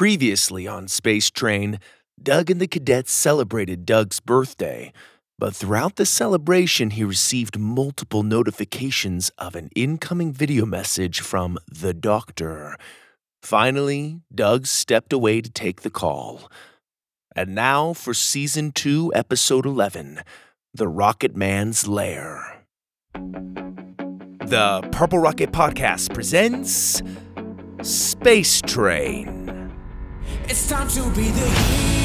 Previously 0.00 0.66
on 0.66 0.88
Space 0.88 1.30
Train, 1.30 1.78
Doug 2.22 2.50
and 2.50 2.58
the 2.58 2.66
cadets 2.66 3.12
celebrated 3.12 3.84
Doug's 3.84 4.18
birthday, 4.18 4.94
but 5.38 5.54
throughout 5.54 5.96
the 5.96 6.06
celebration, 6.06 6.92
he 6.92 7.04
received 7.04 7.58
multiple 7.58 8.22
notifications 8.22 9.30
of 9.36 9.54
an 9.54 9.68
incoming 9.76 10.32
video 10.32 10.64
message 10.64 11.20
from 11.20 11.58
the 11.70 11.92
doctor. 11.92 12.78
Finally, 13.42 14.22
Doug 14.34 14.64
stepped 14.66 15.12
away 15.12 15.42
to 15.42 15.50
take 15.50 15.82
the 15.82 15.90
call. 15.90 16.50
And 17.36 17.54
now 17.54 17.92
for 17.92 18.14
Season 18.14 18.72
2, 18.72 19.12
Episode 19.14 19.66
11 19.66 20.22
The 20.72 20.88
Rocket 20.88 21.36
Man's 21.36 21.86
Lair. 21.86 22.64
The 23.12 24.88
Purple 24.92 25.18
Rocket 25.18 25.52
Podcast 25.52 26.14
presents 26.14 27.02
Space 27.82 28.62
Train. 28.62 29.59
It's 30.50 30.66
time 30.66 30.88
to 30.88 31.08
be 31.10 31.30
the 31.30 31.48
hero. 31.48 31.99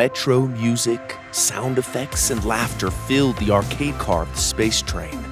Retro 0.00 0.46
music, 0.46 1.18
sound 1.30 1.76
effects, 1.76 2.30
and 2.30 2.42
laughter 2.46 2.90
filled 2.90 3.36
the 3.36 3.50
arcade 3.50 3.98
car 3.98 4.22
of 4.22 4.32
the 4.32 4.38
space 4.38 4.80
train. 4.80 5.22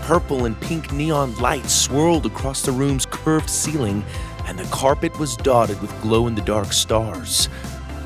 Purple 0.00 0.44
and 0.44 0.60
pink 0.60 0.90
neon 0.90 1.36
lights 1.36 1.72
swirled 1.72 2.26
across 2.26 2.62
the 2.62 2.72
room's 2.72 3.06
curved 3.06 3.48
ceiling, 3.48 4.04
and 4.46 4.58
the 4.58 4.64
carpet 4.74 5.16
was 5.20 5.36
dotted 5.36 5.80
with 5.80 6.02
glow 6.02 6.26
in 6.26 6.34
the 6.34 6.42
dark 6.42 6.72
stars. 6.72 7.48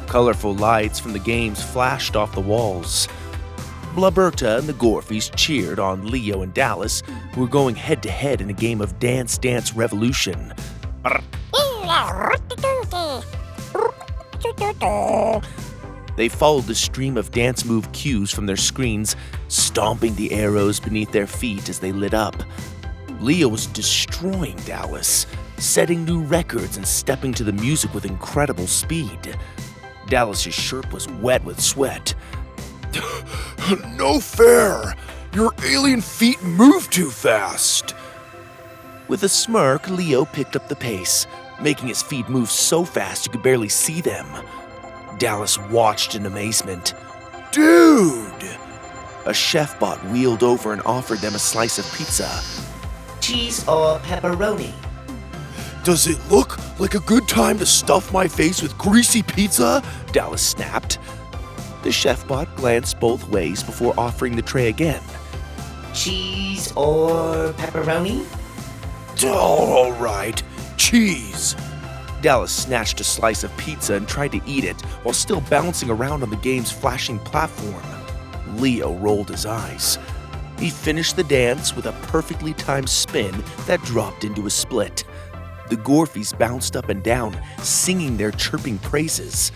Colorful 0.07 0.55
lights 0.55 1.01
from 1.01 1.15
the 1.15 1.19
games 1.19 1.63
flashed 1.63 2.15
off 2.15 2.35
the 2.35 2.43
walls. 2.43 3.09
Blaberta 3.95 4.59
and 4.59 4.69
the 4.69 4.75
Gorfies 4.75 5.35
cheered 5.35 5.79
on 5.79 6.11
Leo 6.11 6.43
and 6.43 6.53
Dallas, 6.53 7.03
who 7.33 7.41
were 7.41 7.47
going 7.47 7.75
head 7.75 8.03
to 8.03 8.11
head 8.11 8.43
in 8.43 8.51
a 8.51 8.61
game 8.67 8.83
of 8.83 8.99
Dance 8.99 9.39
Dance 9.39 9.73
Revolution. 9.73 10.53
They 16.17 16.29
followed 16.29 16.65
the 16.65 16.75
stream 16.75 17.17
of 17.17 17.31
dance 17.31 17.65
move 17.65 17.93
cues 17.93 18.33
from 18.33 18.47
their 18.47 18.57
screens, 18.57 19.17
stomping 19.49 20.15
the 20.15 20.33
arrows 20.33 20.81
beneath 20.81 21.13
their 21.13 21.27
feet 21.27 21.69
as 21.69 21.79
they 21.79 21.93
lit 21.93 22.15
up. 22.15 22.35
Leo 23.21 23.49
was 23.49 23.67
destroying 23.67 24.57
Dallas, 24.65 25.27
setting 25.59 26.05
new 26.05 26.23
records 26.23 26.77
and 26.77 26.87
stepping 26.87 27.33
to 27.35 27.45
the 27.45 27.53
music 27.53 27.93
with 27.95 28.05
incredible 28.05 28.67
speed. 28.67 29.37
Dallas's 30.09 30.55
shirt 30.55 30.91
was 30.93 31.09
wet 31.09 31.45
with 31.45 31.61
sweat. 31.61 32.15
no 33.97 34.21
fair! 34.21 34.95
Your 35.35 35.53
alien 35.65 36.01
feet 36.01 36.43
move 36.43 36.89
too 36.89 37.11
fast! 37.11 37.95
With 39.09 39.23
a 39.23 39.29
smirk, 39.29 39.89
Leo 39.91 40.25
picked 40.25 40.57
up 40.57 40.69
the 40.69 40.77
pace, 40.77 41.27
making 41.61 41.89
his 41.89 42.03
feet 42.03 42.29
move 42.29 42.51
so 42.51 42.85
fast 42.85 43.27
you 43.27 43.33
could 43.33 43.43
barely 43.43 43.69
see 43.69 44.01
them. 44.01 44.27
Dallas 45.19 45.59
watched 45.59 46.15
in 46.15 46.27
amazement. 46.27 46.95
Dude! 47.53 48.33
A 49.25 49.35
chef 49.35 49.79
bot 49.81 50.05
wheeled 50.07 50.43
over 50.43 50.73
and 50.73 50.83
offered 50.83 51.19
them 51.21 51.35
a 51.35 51.39
slice 51.39 51.79
of 51.79 51.93
pizza. 51.97 52.29
cheese 53.21 53.67
or 53.67 53.99
pepperoni. 54.01 54.73
Does 55.83 56.07
it 56.07 56.19
look 56.31 56.59
like 56.79 56.95
a 56.95 57.01
good 57.01 57.27
time 57.27 57.59
to 57.59 57.67
stuff 57.67 58.13
my 58.13 58.29
face 58.29 58.63
with 58.63 58.77
greasy 58.79 59.23
pizza? 59.23 59.83
Dallas 60.13 60.43
snapped. 60.47 60.99
The 61.83 61.91
chef 61.93 62.27
bot 62.29 62.55
glanced 62.57 63.01
both 63.01 63.29
ways 63.29 63.63
before 63.63 63.95
offering 63.99 64.37
the 64.37 64.43
tray 64.43 64.69
again. 64.69 65.03
Cheese 65.95 66.73
or 66.77 67.53
pepperoni? 67.55 68.25
All 69.25 69.93
right, 69.93 70.41
cheese. 70.77 71.57
Dallas 72.23 72.51
snatched 72.51 73.01
a 73.01 73.05
slice 73.05 73.45
of 73.45 73.57
pizza 73.57 73.95
and 73.95 74.09
tried 74.09 74.33
to 74.33 74.41
eat 74.47 74.65
it 74.65 74.81
while 75.03 75.15
still 75.15 75.43
bouncing 75.43 75.91
around 75.91 76.23
on 76.23 76.31
the 76.31 76.37
game's 76.37 76.73
flashing 76.73 77.19
platform. 77.21 77.83
Leo 78.57 78.95
rolled 78.95 79.29
his 79.29 79.47
eyes. 79.47 79.99
He 80.59 80.71
finished 80.71 81.17
the 81.17 81.25
dance 81.25 81.77
with 81.77 81.87
a 81.87 81.93
perfectly 82.09 82.55
timed 82.55 82.89
spin 82.89 83.45
that 83.67 83.83
dropped 83.83 84.25
into 84.25 84.47
a 84.47 84.51
split. 84.51 85.05
The 85.69 85.77
Gorfies 85.77 86.37
bounced 86.37 86.77
up 86.77 86.89
and 86.89 87.03
down, 87.03 87.39
singing 87.59 88.17
their 88.17 88.31
chirping 88.31 88.79
praises. 88.79 89.53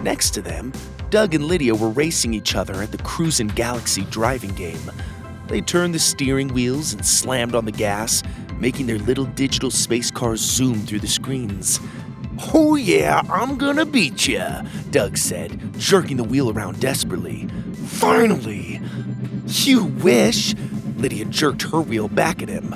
Next 0.00 0.30
to 0.30 0.42
them, 0.42 0.72
Doug 1.10 1.34
and 1.34 1.44
Lydia 1.44 1.74
were 1.74 1.90
racing 1.90 2.32
each 2.32 2.54
other 2.54 2.82
at 2.82 2.90
the 2.90 2.98
Cruisin' 2.98 3.48
Galaxy 3.48 4.04
driving 4.04 4.54
game. 4.54 4.90
They 5.52 5.60
turned 5.60 5.94
the 5.94 5.98
steering 5.98 6.48
wheels 6.54 6.94
and 6.94 7.04
slammed 7.04 7.54
on 7.54 7.66
the 7.66 7.72
gas, 7.72 8.22
making 8.56 8.86
their 8.86 8.96
little 8.96 9.26
digital 9.26 9.70
space 9.70 10.10
cars 10.10 10.40
zoom 10.40 10.86
through 10.86 11.00
the 11.00 11.06
screens. 11.06 11.78
Oh, 12.54 12.76
yeah, 12.76 13.20
I'm 13.28 13.58
gonna 13.58 13.84
beat 13.84 14.26
ya, 14.26 14.62
Doug 14.90 15.18
said, 15.18 15.78
jerking 15.78 16.16
the 16.16 16.24
wheel 16.24 16.50
around 16.50 16.80
desperately. 16.80 17.48
Finally! 17.84 18.80
You 19.44 19.84
wish! 19.84 20.54
Lydia 20.96 21.26
jerked 21.26 21.64
her 21.64 21.82
wheel 21.82 22.08
back 22.08 22.42
at 22.42 22.48
him. 22.48 22.72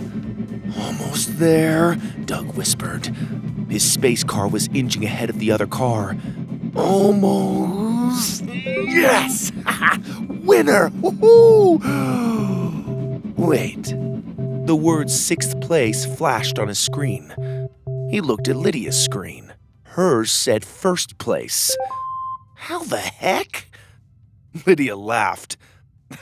Almost 0.78 1.38
there, 1.38 1.94
Doug 2.26 2.56
whispered. 2.56 3.06
His 3.70 3.90
space 3.90 4.22
car 4.22 4.48
was 4.48 4.68
inching 4.74 5.02
ahead 5.02 5.30
of 5.30 5.38
the 5.38 5.50
other 5.50 5.66
car. 5.66 6.14
Almost. 6.74 8.42
Yes! 8.44 9.50
Winner! 10.28 10.90
Woohoo! 10.90 12.35
Wait. 13.46 13.94
The 14.66 14.74
word 14.74 15.08
sixth 15.08 15.60
place 15.60 16.04
flashed 16.04 16.58
on 16.58 16.66
his 16.66 16.80
screen. 16.80 17.32
He 18.10 18.20
looked 18.20 18.48
at 18.48 18.56
Lydia's 18.56 19.00
screen. 19.00 19.54
Hers 19.84 20.32
said 20.32 20.64
first 20.64 21.16
place. 21.18 21.76
How 22.56 22.82
the 22.82 22.98
heck? 22.98 23.68
Lydia 24.66 24.96
laughed. 24.96 25.56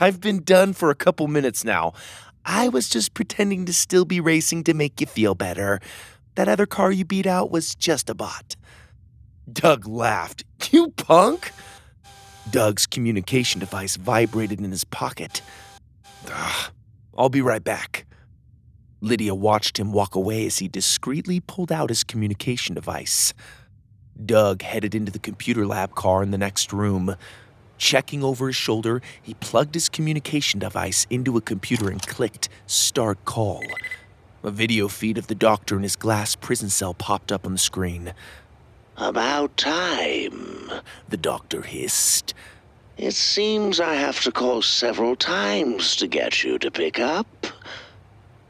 I've 0.00 0.20
been 0.20 0.44
done 0.44 0.74
for 0.74 0.90
a 0.90 0.94
couple 0.94 1.26
minutes 1.26 1.64
now. 1.64 1.94
I 2.44 2.68
was 2.68 2.90
just 2.90 3.14
pretending 3.14 3.64
to 3.64 3.72
still 3.72 4.04
be 4.04 4.20
racing 4.20 4.64
to 4.64 4.74
make 4.74 5.00
you 5.00 5.06
feel 5.06 5.34
better. 5.34 5.80
That 6.34 6.50
other 6.50 6.66
car 6.66 6.92
you 6.92 7.06
beat 7.06 7.26
out 7.26 7.50
was 7.50 7.74
just 7.74 8.10
a 8.10 8.14
bot. 8.14 8.54
Doug 9.50 9.88
laughed. 9.88 10.44
You 10.72 10.90
punk? 10.90 11.52
Doug's 12.50 12.86
communication 12.86 13.60
device 13.60 13.96
vibrated 13.96 14.60
in 14.60 14.70
his 14.70 14.84
pocket. 14.84 15.40
"Ugh, 16.30 16.70
I'll 17.16 17.28
be 17.28 17.42
right 17.42 17.62
back. 17.62 18.06
Lydia 19.00 19.34
watched 19.34 19.78
him 19.78 19.92
walk 19.92 20.14
away 20.14 20.46
as 20.46 20.58
he 20.58 20.68
discreetly 20.68 21.40
pulled 21.40 21.70
out 21.70 21.90
his 21.90 22.04
communication 22.04 22.74
device. 22.74 23.34
Doug 24.24 24.62
headed 24.62 24.94
into 24.94 25.12
the 25.12 25.18
computer 25.18 25.66
lab 25.66 25.94
car 25.94 26.22
in 26.22 26.30
the 26.30 26.38
next 26.38 26.72
room. 26.72 27.16
Checking 27.76 28.24
over 28.24 28.46
his 28.46 28.56
shoulder, 28.56 29.02
he 29.20 29.34
plugged 29.34 29.74
his 29.74 29.88
communication 29.88 30.58
device 30.58 31.06
into 31.10 31.36
a 31.36 31.40
computer 31.40 31.90
and 31.90 32.00
clicked 32.06 32.48
Start 32.66 33.24
Call. 33.24 33.62
A 34.42 34.50
video 34.50 34.88
feed 34.88 35.18
of 35.18 35.26
the 35.26 35.34
doctor 35.34 35.76
in 35.76 35.82
his 35.82 35.96
glass 35.96 36.34
prison 36.34 36.70
cell 36.70 36.94
popped 36.94 37.32
up 37.32 37.46
on 37.46 37.52
the 37.52 37.58
screen. 37.58 38.14
About 38.96 39.56
time, 39.56 40.70
the 41.08 41.16
doctor 41.16 41.62
hissed. 41.62 42.32
It 42.96 43.14
seems 43.14 43.80
I 43.80 43.94
have 43.94 44.20
to 44.22 44.30
call 44.30 44.62
several 44.62 45.16
times 45.16 45.96
to 45.96 46.06
get 46.06 46.44
you 46.44 46.58
to 46.58 46.70
pick 46.70 47.00
up. 47.00 47.26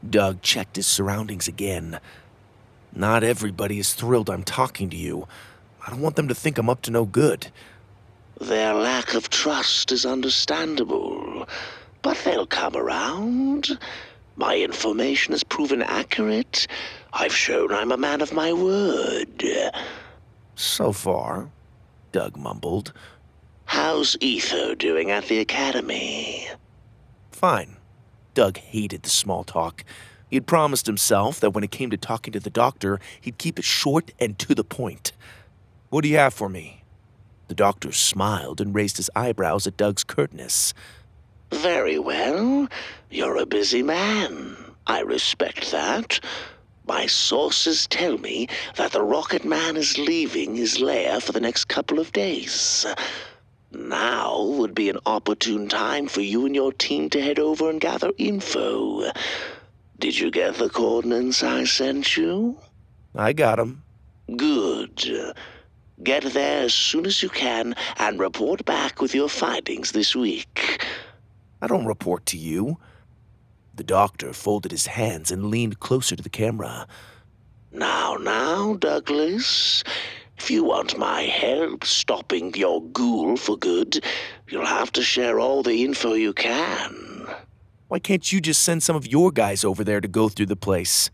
Doug 0.09 0.43
checked 0.43 0.77
his 0.77 0.87
surroundings 0.87 1.49
again. 1.49 1.99
Not 2.95 3.25
everybody 3.25 3.79
is 3.79 3.95
thrilled 3.95 4.29
I'm 4.29 4.45
talking 4.45 4.91
to 4.91 4.97
you. 4.97 5.27
I 5.87 5.91
don't 5.91 6.01
want 6.01 6.17
them 6.17 6.29
to 6.29 6.35
think 6.35 6.59
I'm 6.59 6.69
up 6.69 6.83
to 6.83 6.91
no 6.91 7.07
good. 7.07 7.49
Their 8.41 8.75
lack 8.75 9.15
of 9.15 9.31
trust 9.31 9.93
is 9.93 10.05
understandable, 10.05 11.49
but 12.03 12.19
they'll 12.19 12.47
come 12.47 12.77
around. 12.77 13.79
My 14.37 14.57
information 14.57 15.33
has 15.33 15.45
proven 15.45 15.83
accurate. 15.83 16.67
I've 17.13 17.35
shown 17.35 17.73
I'm 17.73 17.93
a 17.93 17.97
man 17.97 18.21
of 18.21 18.33
my 18.33 18.53
word. 18.53 19.45
So 20.57 20.93
far, 20.93 21.49
Doug 22.13 22.37
mumbled. 22.37 22.93
How's 23.75 24.17
Etho 24.21 24.77
doing 24.77 25.11
at 25.11 25.27
the 25.27 25.41
academy? 25.41 26.47
Fine. 27.33 27.77
Doug 28.33 28.57
hated 28.57 29.03
the 29.03 29.11
small 29.11 29.43
talk. 29.43 29.85
He 30.31 30.37
had 30.37 30.47
promised 30.47 30.87
himself 30.87 31.41
that 31.41 31.51
when 31.51 31.65
it 31.65 31.73
came 31.73 31.91
to 31.91 31.97
talking 31.97 32.33
to 32.35 32.39
the 32.39 32.51
doctor, 32.51 33.01
he'd 33.21 33.37
keep 33.37 33.59
it 33.59 33.65
short 33.65 34.13
and 34.21 34.39
to 34.39 34.55
the 34.55 34.63
point. 34.63 35.11
What 35.91 36.05
do 36.05 36.09
you 36.09 36.19
have 36.19 36.33
for 36.33 36.49
me? 36.49 36.85
The 37.49 37.57
doctor 37.57 37.91
smiled 37.91 38.61
and 38.61 38.77
raised 38.77 38.97
his 38.97 39.11
eyebrows 39.17 39.67
at 39.67 39.77
Doug's 39.77 40.05
curtness. 40.05 40.73
Very 41.51 41.99
well. 41.99 42.69
You're 43.11 43.39
a 43.39 43.45
busy 43.45 43.83
man. 43.83 44.57
I 44.87 45.01
respect 45.01 45.73
that. 45.73 46.21
My 46.87 47.07
sources 47.07 47.89
tell 47.89 48.19
me 48.19 48.47
that 48.77 48.93
the 48.93 49.03
Rocket 49.03 49.45
Man 49.45 49.77
is 49.77 49.99
leaving 49.99 50.55
his 50.55 50.79
lair 50.79 51.19
for 51.19 51.33
the 51.33 51.41
next 51.41 51.65
couple 51.65 51.99
of 51.99 52.13
days. 52.13 52.87
Now 53.75 54.43
would 54.43 54.75
be 54.75 54.89
an 54.89 54.99
opportune 55.05 55.69
time 55.69 56.07
for 56.07 56.21
you 56.21 56.47
and 56.47 56.55
your 56.55 56.73
team 56.73 57.11
to 57.11 57.21
head 57.21 57.39
over 57.39 57.69
and 57.69 57.81
gather 57.81 58.13
info. 58.19 59.11
Did 59.99 60.19
you 60.19 60.31
get 60.31 60.57
the 60.57 60.69
coordinates 60.69 61.43
I 61.43 61.65
sent 61.65 62.17
you? 62.17 62.59
I 63.15 63.33
got 63.33 63.59
him. 63.59 63.83
Good. 64.37 65.35
Get 66.03 66.25
there 66.25 66.65
as 66.65 66.75
soon 66.75 67.07
as 67.07 67.23
you 67.23 67.29
can 67.29 67.75
and 67.99 68.19
report 68.19 68.65
back 68.65 69.01
with 69.01 69.15
your 69.15 69.29
findings 69.29 69.93
this 69.93 70.15
week. 70.17 70.85
I 71.63 71.67
don't 71.67 71.87
report 71.87 72.27
to 72.27 72.37
you. 72.37 72.79
The 73.75 73.85
doctor 73.85 74.33
folded 74.33 74.71
his 74.73 74.87
hands 74.87 75.31
and 75.31 75.47
leaned 75.47 75.81
closer 75.81 76.17
to 76.17 76.23
the 76.23 76.29
camera. 76.29 76.87
Now, 77.73 78.17
now, 78.21 78.75
Douglas, 78.75 79.83
if 80.39 80.51
you 80.51 80.65
want 80.65 80.99
my 80.99 81.23
help 81.23 81.85
stopping 81.85 82.55
your 82.55 82.83
ghoul 82.83 83.37
for 83.37 83.57
good, 83.57 84.05
you'll 84.49 84.67
have 84.67 84.93
to 84.93 85.03
share 85.03 85.41
all 85.41 85.63
the 85.63 85.85
info 85.85 86.15
you 86.15 86.33
can. 86.33 87.27
Why 87.89 87.99
can't 87.99 88.33
you 88.33 88.41
just 88.41 88.63
send 88.63 88.83
some 88.83 88.97
of 88.97 89.07
your 89.07 89.31
guys 89.31 89.65
over 89.65 89.85
there 89.85 90.01
to 90.01 90.09
go 90.09 90.29
through 90.29 90.47
the 90.47 90.57
place? 90.57 91.11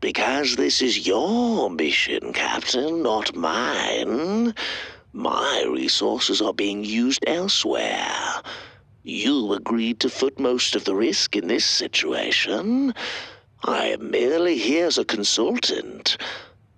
Because 0.00 0.56
this 0.56 0.82
is 0.82 1.06
your 1.06 1.70
mission, 1.70 2.32
Captain, 2.32 3.02
not 3.02 3.34
mine. 3.34 4.54
My 5.12 5.64
resources 5.68 6.40
are 6.40 6.52
being 6.52 6.84
used 6.84 7.24
elsewhere. 7.26 8.42
You 9.02 9.52
agreed 9.52 10.00
to 10.00 10.10
foot 10.10 10.38
most 10.38 10.74
of 10.74 10.84
the 10.84 10.94
risk 10.94 11.36
in 11.36 11.48
this 11.48 11.64
situation. 11.64 12.94
I 13.64 13.86
am 13.86 14.10
merely 14.10 14.58
here 14.58 14.86
as 14.86 14.98
a 14.98 15.04
consultant. 15.04 16.16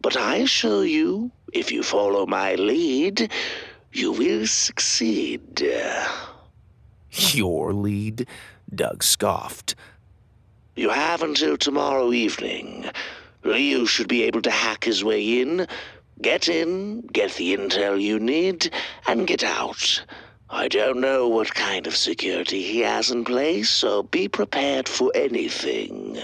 But 0.00 0.16
I 0.16 0.36
assure 0.36 0.84
you, 0.84 1.30
if 1.52 1.72
you 1.72 1.82
follow 1.82 2.26
my 2.26 2.54
lead, 2.54 3.30
you 3.92 4.12
will 4.12 4.46
succeed. 4.46 5.66
Your 7.10 7.72
lead? 7.72 8.26
Doug 8.74 9.02
scoffed. 9.02 9.74
You 10.76 10.90
have 10.90 11.22
until 11.22 11.56
tomorrow 11.56 12.12
evening. 12.12 12.90
Leo 13.42 13.84
should 13.84 14.08
be 14.08 14.22
able 14.24 14.42
to 14.42 14.50
hack 14.50 14.84
his 14.84 15.02
way 15.02 15.40
in. 15.40 15.66
Get 16.20 16.48
in, 16.48 17.02
get 17.02 17.32
the 17.34 17.56
intel 17.56 18.00
you 18.00 18.18
need, 18.18 18.72
and 19.06 19.26
get 19.26 19.42
out. 19.42 20.04
I 20.50 20.68
don't 20.68 21.00
know 21.00 21.28
what 21.28 21.54
kind 21.54 21.86
of 21.86 21.96
security 21.96 22.62
he 22.62 22.80
has 22.80 23.10
in 23.10 23.24
place, 23.24 23.70
so 23.70 24.02
be 24.02 24.28
prepared 24.28 24.88
for 24.88 25.12
anything. 25.14 26.18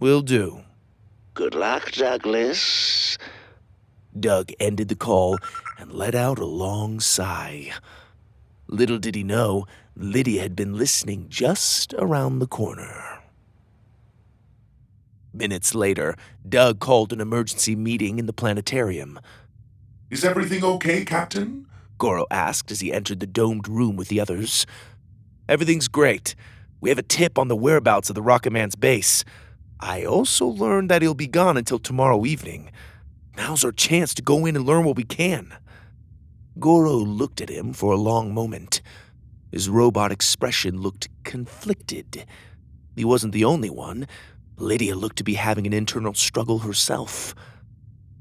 Will 0.00 0.22
do. 0.22 0.62
Good 1.34 1.54
luck, 1.54 1.92
Douglas. 1.92 3.16
Doug 4.18 4.52
ended 4.60 4.88
the 4.88 4.94
call 4.94 5.38
and 5.78 5.90
let 5.90 6.14
out 6.14 6.38
a 6.38 6.44
long 6.44 7.00
sigh. 7.00 7.72
Little 8.66 8.98
did 8.98 9.14
he 9.14 9.22
know, 9.22 9.66
Lydia 9.96 10.42
had 10.42 10.54
been 10.54 10.76
listening 10.76 11.26
just 11.28 11.94
around 11.94 12.38
the 12.38 12.46
corner. 12.46 13.20
Minutes 15.32 15.74
later, 15.74 16.14
Doug 16.46 16.78
called 16.78 17.12
an 17.12 17.20
emergency 17.20 17.74
meeting 17.74 18.18
in 18.18 18.26
the 18.26 18.34
planetarium. 18.34 19.18
Is 20.10 20.26
everything 20.26 20.62
okay, 20.62 21.04
Captain? 21.04 21.66
Goro 21.96 22.26
asked 22.30 22.70
as 22.70 22.80
he 22.80 22.92
entered 22.92 23.20
the 23.20 23.26
domed 23.26 23.66
room 23.66 23.96
with 23.96 24.08
the 24.08 24.20
others. 24.20 24.66
Everything's 25.48 25.88
great. 25.88 26.34
We 26.82 26.90
have 26.90 26.98
a 26.98 27.02
tip 27.02 27.38
on 27.38 27.48
the 27.48 27.56
whereabouts 27.56 28.10
of 28.10 28.14
the 28.14 28.22
Rocket 28.22 28.52
Man's 28.52 28.76
base. 28.76 29.24
I 29.82 30.04
also 30.04 30.46
learned 30.46 30.88
that 30.90 31.02
he'll 31.02 31.12
be 31.12 31.26
gone 31.26 31.56
until 31.56 31.80
tomorrow 31.80 32.24
evening. 32.24 32.70
Now's 33.36 33.64
our 33.64 33.72
chance 33.72 34.14
to 34.14 34.22
go 34.22 34.46
in 34.46 34.54
and 34.54 34.64
learn 34.64 34.84
what 34.84 34.96
we 34.96 35.02
can. 35.02 35.52
Goro 36.60 36.94
looked 36.94 37.40
at 37.40 37.48
him 37.48 37.72
for 37.72 37.92
a 37.92 37.96
long 37.96 38.32
moment. 38.32 38.80
His 39.50 39.68
robot 39.68 40.12
expression 40.12 40.80
looked 40.80 41.08
conflicted. 41.24 42.24
He 42.94 43.04
wasn't 43.04 43.32
the 43.32 43.44
only 43.44 43.70
one. 43.70 44.06
Lydia 44.56 44.94
looked 44.94 45.16
to 45.16 45.24
be 45.24 45.34
having 45.34 45.66
an 45.66 45.72
internal 45.72 46.14
struggle 46.14 46.60
herself. 46.60 47.34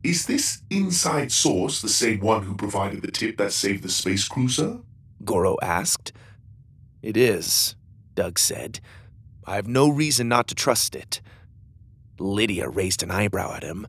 Is 0.03 0.25
this 0.25 0.63
inside 0.71 1.31
source 1.31 1.79
the 1.79 1.89
same 1.89 2.21
one 2.21 2.41
who 2.41 2.55
provided 2.55 3.03
the 3.03 3.11
tip 3.11 3.37
that 3.37 3.53
saved 3.53 3.83
the 3.83 3.89
space 3.89 4.27
cruiser? 4.27 4.79
Goro 5.23 5.57
asked. 5.61 6.11
It 7.03 7.15
is, 7.15 7.75
Doug 8.15 8.39
said. 8.39 8.79
I 9.45 9.57
have 9.57 9.67
no 9.67 9.89
reason 9.89 10.27
not 10.27 10.47
to 10.47 10.55
trust 10.55 10.95
it. 10.95 11.21
Lydia 12.21 12.69
raised 12.69 13.03
an 13.03 13.11
eyebrow 13.11 13.53
at 13.55 13.63
him. 13.63 13.87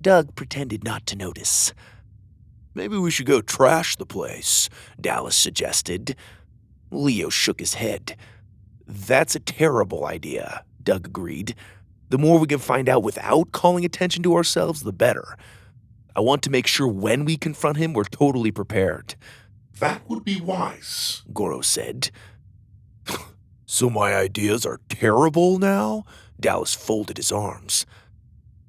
Doug 0.00 0.34
pretended 0.34 0.84
not 0.84 1.06
to 1.06 1.16
notice. 1.16 1.72
Maybe 2.74 2.96
we 2.96 3.10
should 3.10 3.26
go 3.26 3.40
trash 3.40 3.96
the 3.96 4.06
place, 4.06 4.68
Dallas 5.00 5.36
suggested. 5.36 6.16
Leo 6.90 7.28
shook 7.28 7.60
his 7.60 7.74
head. 7.74 8.16
That's 8.86 9.34
a 9.34 9.40
terrible 9.40 10.06
idea, 10.06 10.64
Doug 10.82 11.06
agreed. 11.06 11.54
The 12.08 12.18
more 12.18 12.38
we 12.38 12.46
can 12.46 12.58
find 12.58 12.88
out 12.88 13.02
without 13.02 13.52
calling 13.52 13.84
attention 13.84 14.22
to 14.24 14.34
ourselves, 14.34 14.82
the 14.82 14.92
better. 14.92 15.36
I 16.16 16.20
want 16.20 16.42
to 16.42 16.50
make 16.50 16.66
sure 16.66 16.88
when 16.88 17.24
we 17.24 17.36
confront 17.36 17.76
him, 17.76 17.92
we're 17.92 18.04
totally 18.04 18.50
prepared, 18.50 19.14
That 19.78 20.02
would 20.08 20.24
be 20.24 20.40
wise. 20.40 21.22
Goro 21.32 21.60
said. 21.60 22.10
So 23.80 23.88
my 23.88 24.14
ideas 24.14 24.66
are 24.66 24.78
terrible 24.90 25.58
now? 25.58 26.04
Dallas 26.38 26.74
folded 26.74 27.16
his 27.16 27.32
arms. 27.32 27.86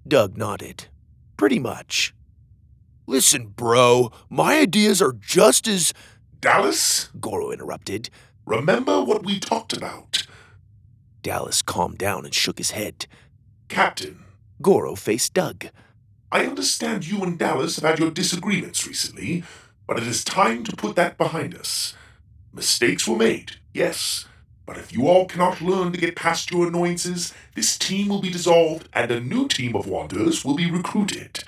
Doug 0.08 0.38
nodded. 0.38 0.86
Pretty 1.36 1.60
much. 1.60 2.14
Listen, 3.08 3.48
bro, 3.48 4.14
my 4.30 4.60
ideas 4.60 5.02
are 5.02 5.12
just 5.12 5.68
as. 5.68 5.94
Dallas, 6.40 7.10
Goro 7.20 7.52
interrupted. 7.52 8.10
remember 8.46 9.04
what 9.04 9.26
we 9.26 9.38
talked 9.38 9.76
about. 9.76 10.26
Dallas 11.24 11.62
calmed 11.62 11.98
down 11.98 12.24
and 12.24 12.34
shook 12.34 12.58
his 12.58 12.72
head. 12.72 13.06
Captain, 13.68 14.24
Goro 14.62 14.96
faced 14.96 15.34
Doug. 15.34 15.66
I 16.32 16.46
understand 16.46 17.06
you 17.06 17.22
and 17.22 17.38
Dallas 17.38 17.76
have 17.76 17.84
had 17.84 18.00
your 18.00 18.12
disagreements 18.12 18.88
recently, 18.88 19.44
but 19.86 19.98
it 19.98 20.08
is 20.08 20.24
time 20.24 20.64
to 20.64 20.76
put 20.78 20.96
that 20.96 21.18
behind 21.18 21.54
us. 21.54 21.96
Mistakes 22.54 23.06
were 23.10 23.18
made, 23.18 23.58
yes, 23.74 24.26
but 24.66 24.78
if 24.78 24.94
you 24.94 25.08
all 25.08 25.26
cannot 25.26 25.62
learn 25.62 25.92
to 25.92 26.00
get 26.00 26.16
past 26.16 26.52
your 26.52 26.68
annoyances, 26.68 27.34
this 27.56 27.78
team 27.78 28.08
will 28.08 28.22
be 28.22 28.32
dissolved 28.32 28.88
and 28.94 29.12
a 29.12 29.20
new 29.20 29.48
team 29.48 29.76
of 29.76 29.88
Wanderers 29.88 30.46
will 30.46 30.56
be 30.56 30.70
recruited. 30.70 31.44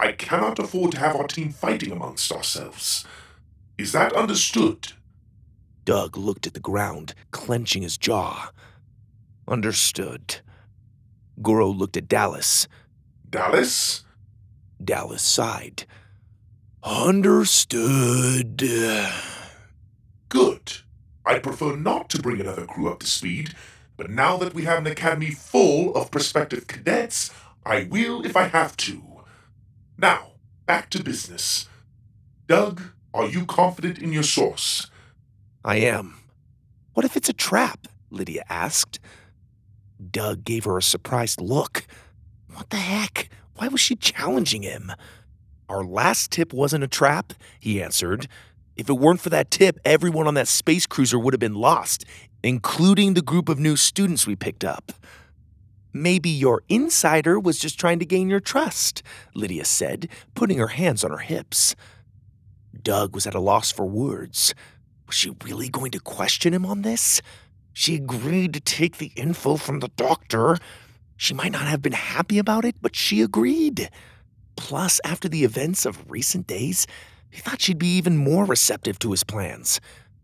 I 0.00 0.12
cannot 0.12 0.58
afford 0.58 0.92
to 0.92 0.98
have 0.98 1.16
our 1.16 1.26
team 1.26 1.50
fighting 1.50 1.92
amongst 1.92 2.32
ourselves. 2.32 3.04
Is 3.76 3.92
that 3.92 4.12
understood? 4.12 4.92
Doug 5.84 6.16
looked 6.16 6.46
at 6.46 6.54
the 6.54 6.60
ground, 6.60 7.14
clenching 7.30 7.82
his 7.82 7.96
jaw. 7.96 8.50
Understood. 9.46 10.40
Goro 11.40 11.68
looked 11.68 11.96
at 11.96 12.08
Dallas. 12.08 12.68
Dallas? 13.28 14.04
Dallas 14.82 15.22
sighed. 15.22 15.84
Understood. 16.82 18.58
Good. 20.28 20.72
I'd 21.28 21.42
prefer 21.42 21.76
not 21.76 22.08
to 22.10 22.22
bring 22.22 22.40
another 22.40 22.64
crew 22.64 22.90
up 22.90 23.00
to 23.00 23.06
speed, 23.06 23.54
but 23.98 24.08
now 24.08 24.38
that 24.38 24.54
we 24.54 24.64
have 24.64 24.78
an 24.78 24.86
academy 24.86 25.30
full 25.30 25.94
of 25.94 26.10
prospective 26.10 26.66
cadets, 26.66 27.30
I 27.66 27.84
will 27.84 28.24
if 28.24 28.34
I 28.34 28.44
have 28.44 28.78
to. 28.78 29.02
Now, 29.98 30.28
back 30.64 30.88
to 30.90 31.04
business. 31.04 31.68
Doug, 32.46 32.80
are 33.12 33.26
you 33.26 33.44
confident 33.44 33.98
in 33.98 34.10
your 34.10 34.22
source? 34.22 34.90
I 35.62 35.76
am. 35.76 36.14
What 36.94 37.04
if 37.04 37.14
it's 37.14 37.28
a 37.28 37.34
trap? 37.34 37.88
Lydia 38.08 38.44
asked. 38.48 38.98
Doug 40.10 40.44
gave 40.44 40.64
her 40.64 40.78
a 40.78 40.82
surprised 40.82 41.42
look. 41.42 41.86
What 42.54 42.70
the 42.70 42.78
heck? 42.78 43.28
Why 43.56 43.68
was 43.68 43.82
she 43.82 43.96
challenging 43.96 44.62
him? 44.62 44.92
Our 45.68 45.84
last 45.84 46.30
tip 46.30 46.54
wasn't 46.54 46.84
a 46.84 46.88
trap, 46.88 47.34
he 47.60 47.82
answered. 47.82 48.28
If 48.78 48.88
it 48.88 48.94
weren't 48.94 49.20
for 49.20 49.30
that 49.30 49.50
tip, 49.50 49.80
everyone 49.84 50.28
on 50.28 50.34
that 50.34 50.46
space 50.46 50.86
cruiser 50.86 51.18
would 51.18 51.34
have 51.34 51.40
been 51.40 51.56
lost, 51.56 52.04
including 52.44 53.14
the 53.14 53.22
group 53.22 53.48
of 53.48 53.58
new 53.58 53.74
students 53.74 54.24
we 54.24 54.36
picked 54.36 54.64
up. 54.64 54.92
Maybe 55.92 56.30
your 56.30 56.62
insider 56.68 57.40
was 57.40 57.58
just 57.58 57.80
trying 57.80 57.98
to 57.98 58.06
gain 58.06 58.30
your 58.30 58.38
trust, 58.38 59.02
Lydia 59.34 59.64
said, 59.64 60.08
putting 60.36 60.58
her 60.58 60.68
hands 60.68 61.02
on 61.02 61.10
her 61.10 61.18
hips. 61.18 61.74
Doug 62.80 63.16
was 63.16 63.26
at 63.26 63.34
a 63.34 63.40
loss 63.40 63.72
for 63.72 63.84
words. 63.84 64.54
Was 65.08 65.16
she 65.16 65.34
really 65.44 65.68
going 65.68 65.90
to 65.90 66.00
question 66.00 66.54
him 66.54 66.64
on 66.64 66.82
this? 66.82 67.20
She 67.72 67.96
agreed 67.96 68.54
to 68.54 68.60
take 68.60 68.98
the 68.98 69.10
info 69.16 69.56
from 69.56 69.80
the 69.80 69.88
doctor. 69.96 70.56
She 71.16 71.34
might 71.34 71.50
not 71.50 71.66
have 71.66 71.82
been 71.82 71.92
happy 71.92 72.38
about 72.38 72.64
it, 72.64 72.76
but 72.80 72.94
she 72.94 73.22
agreed. 73.22 73.90
Plus, 74.54 75.00
after 75.02 75.28
the 75.28 75.42
events 75.42 75.84
of 75.84 76.08
recent 76.08 76.46
days, 76.46 76.86
he 77.30 77.40
thought 77.40 77.60
she'd 77.60 77.78
be 77.78 77.96
even 77.96 78.16
more 78.16 78.44
receptive 78.44 78.98
to 79.00 79.10
his 79.10 79.24
plans. 79.24 79.80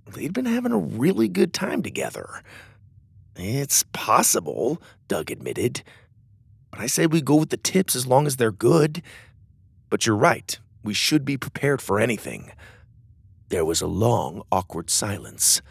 They'd 0.06 0.32
been 0.32 0.46
having 0.46 0.72
a 0.72 0.78
really 0.78 1.28
good 1.28 1.52
time 1.52 1.82
together. 1.82 2.42
It's 3.36 3.84
possible, 3.92 4.80
Doug 5.08 5.30
admitted. 5.30 5.82
But 6.70 6.80
I 6.80 6.86
say 6.86 7.06
we 7.06 7.20
go 7.20 7.36
with 7.36 7.50
the 7.50 7.56
tips 7.56 7.96
as 7.96 8.06
long 8.06 8.26
as 8.26 8.36
they're 8.36 8.52
good. 8.52 9.02
But 9.90 10.06
you're 10.06 10.16
right, 10.16 10.58
we 10.82 10.94
should 10.94 11.24
be 11.24 11.36
prepared 11.36 11.80
for 11.80 12.00
anything. 12.00 12.52
There 13.48 13.64
was 13.64 13.80
a 13.80 13.86
long, 13.86 14.42
awkward 14.50 14.90
silence. 14.90 15.62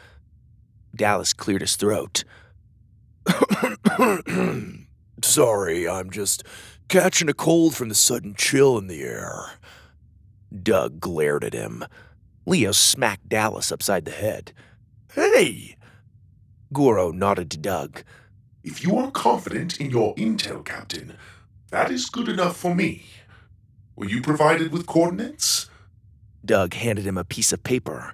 Dallas 0.96 1.34
cleared 1.34 1.62
his 1.62 1.76
throat. 1.76 2.24
Sorry, 5.24 5.88
I'm 5.88 6.10
just 6.10 6.44
catching 6.88 7.30
a 7.30 7.34
cold 7.34 7.76
from 7.76 7.90
the 7.90 7.96
sudden 7.96 8.36
chill 8.36 8.78
in 8.78 8.88
the 8.88 9.02
air. 9.04 9.54
Doug 10.62 11.00
glared 11.00 11.44
at 11.44 11.54
him. 11.54 11.84
Leo 12.46 12.72
smacked 12.72 13.30
Dallas 13.30 13.72
upside 13.72 14.06
the 14.06 14.12
head. 14.12 14.54
Hey! 15.14 15.76
Goro 16.72 17.12
nodded 17.12 17.50
to 17.52 17.58
Doug. 17.58 18.04
If 18.64 18.84
you 18.84 18.98
are 18.98 19.12
confident 19.12 19.80
in 19.80 19.90
your 19.90 20.16
intel, 20.16 20.64
Captain, 20.64 21.18
that 21.70 21.92
is 21.92 22.10
good 22.10 22.30
enough 22.30 22.56
for 22.56 22.74
me. 22.74 23.06
Were 23.96 24.06
you 24.06 24.22
provided 24.22 24.72
with 24.72 24.86
coordinates? 24.86 25.70
Doug 26.46 26.74
handed 26.74 27.06
him 27.06 27.18
a 27.18 27.24
piece 27.24 27.54
of 27.54 27.64
paper. 27.64 28.14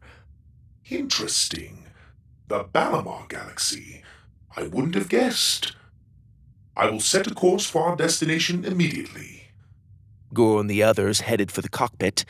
Interesting. 0.90 1.86
The 2.48 2.64
Balamar 2.64 3.28
Galaxy. 3.30 4.04
I 4.56 4.64
wouldn't 4.64 4.96
have 4.96 5.10
guessed. 5.10 5.76
I 6.76 6.90
will 6.90 7.00
set 7.00 7.28
a 7.28 7.36
course 7.36 7.66
for 7.66 7.84
our 7.84 7.96
destination 7.96 8.66
immediately. 8.66 9.49
Goro 10.34 10.60
and 10.60 10.70
the 10.70 10.84
others 10.84 11.22
headed 11.22 11.52
for 11.52 11.62
the 11.62 11.70
cockpit. 11.70 12.26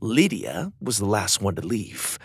Lydia 0.00 0.72
was 0.80 0.98
the 0.98 1.06
last 1.06 1.40
one 1.40 1.54
to 1.56 1.62
leave. 1.62 2.18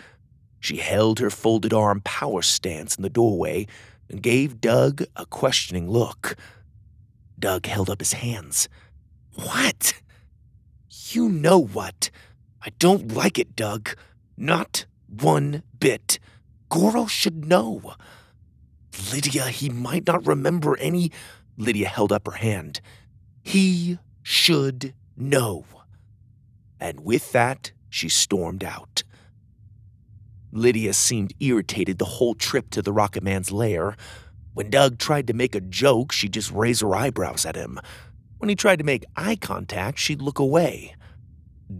She 0.60 0.76
held 0.76 1.18
her 1.18 1.30
folded 1.30 1.72
arm 1.72 2.02
power 2.04 2.42
stance 2.42 2.96
in 2.96 3.02
the 3.02 3.10
doorway 3.10 3.66
and 4.08 4.22
gave 4.22 4.60
Doug 4.60 5.02
a 5.16 5.26
questioning 5.26 5.90
look. 5.90 6.36
Doug 7.38 7.66
held 7.66 7.90
up 7.90 8.00
his 8.00 8.12
hands. 8.12 8.68
What? 9.34 9.94
You 11.10 11.28
know 11.28 11.58
what? 11.58 12.10
I 12.64 12.70
don't 12.78 13.12
like 13.12 13.38
it, 13.38 13.56
Doug. 13.56 13.90
Not 14.36 14.86
one 15.08 15.62
bit. 15.78 16.18
Goro 16.68 17.06
should 17.06 17.44
know. 17.44 17.94
Lydia, 19.12 19.48
he 19.48 19.68
might 19.68 20.06
not 20.06 20.26
remember 20.26 20.76
any. 20.78 21.10
Lydia 21.56 21.88
held 21.88 22.12
up 22.12 22.26
her 22.26 22.38
hand. 22.38 22.80
He 23.42 23.98
should 24.22 24.94
know. 25.16 25.64
And 26.80 27.00
with 27.00 27.32
that, 27.32 27.72
she 27.88 28.08
stormed 28.08 28.64
out. 28.64 29.02
Lydia 30.50 30.92
seemed 30.92 31.32
irritated 31.40 31.98
the 31.98 32.04
whole 32.04 32.34
trip 32.34 32.70
to 32.70 32.82
the 32.82 32.92
Rocket 32.92 33.22
Man's 33.22 33.50
lair. 33.50 33.96
When 34.54 34.68
Doug 34.68 34.98
tried 34.98 35.26
to 35.28 35.32
make 35.32 35.54
a 35.54 35.60
joke, 35.60 36.12
she'd 36.12 36.34
just 36.34 36.50
raise 36.50 36.80
her 36.80 36.94
eyebrows 36.94 37.46
at 37.46 37.56
him. 37.56 37.80
When 38.38 38.48
he 38.48 38.54
tried 38.54 38.80
to 38.80 38.84
make 38.84 39.04
eye 39.16 39.36
contact, 39.36 39.98
she'd 39.98 40.20
look 40.20 40.38
away. 40.38 40.94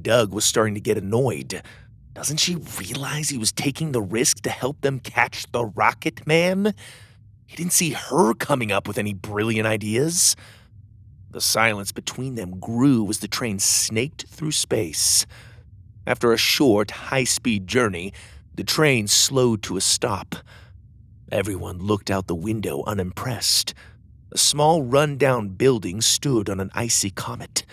Doug 0.01 0.33
was 0.33 0.45
starting 0.45 0.75
to 0.75 0.81
get 0.81 0.97
annoyed. 0.97 1.63
Doesn't 2.15 2.39
she 2.39 2.57
realize 2.79 3.29
he 3.29 3.39
was 3.39 3.53
taking 3.53 3.93
the 3.93 4.01
risk 4.01 4.41
to 4.43 4.51
help 4.51 4.81
them 4.81 5.01
catch 5.01 5.51
the 5.53 5.67
Rocket 5.67 6.27
Man? 6.27 6.75
He 7.47 7.57
didn't 7.57 7.73
see 7.73 7.91
her 7.91 8.33
coming 8.35 8.73
up 8.73 8.89
with 8.89 8.97
any 8.97 9.13
brilliant 9.13 9.67
ideas. 9.67 10.37
The 11.33 11.41
silence 11.41 11.93
between 11.93 12.35
them 12.35 12.61
grew 12.61 13.09
as 13.09 13.21
the 13.21 13.29
train 13.29 13.59
snaked 13.59 14.27
through 14.29 14.53
space. 14.53 15.25
After 16.07 16.33
a 16.33 16.37
short, 16.37 16.91
high 16.91 17.25
speed 17.25 17.67
journey, 17.67 18.13
the 18.55 18.65
train 18.65 19.09
slowed 19.09 19.63
to 19.63 19.79
a 19.79 19.81
stop. 19.81 20.37
Everyone 21.31 21.79
looked 21.79 22.11
out 22.11 22.27
the 22.27 22.35
window 22.35 22.85
unimpressed. 22.87 23.73
A 24.31 24.37
small, 24.37 24.83
run-down 24.83 25.49
building 25.49 26.03
stood 26.03 26.51
on 26.51 26.61
an 26.61 26.71
icy 26.75 27.11
comet. 27.11 27.65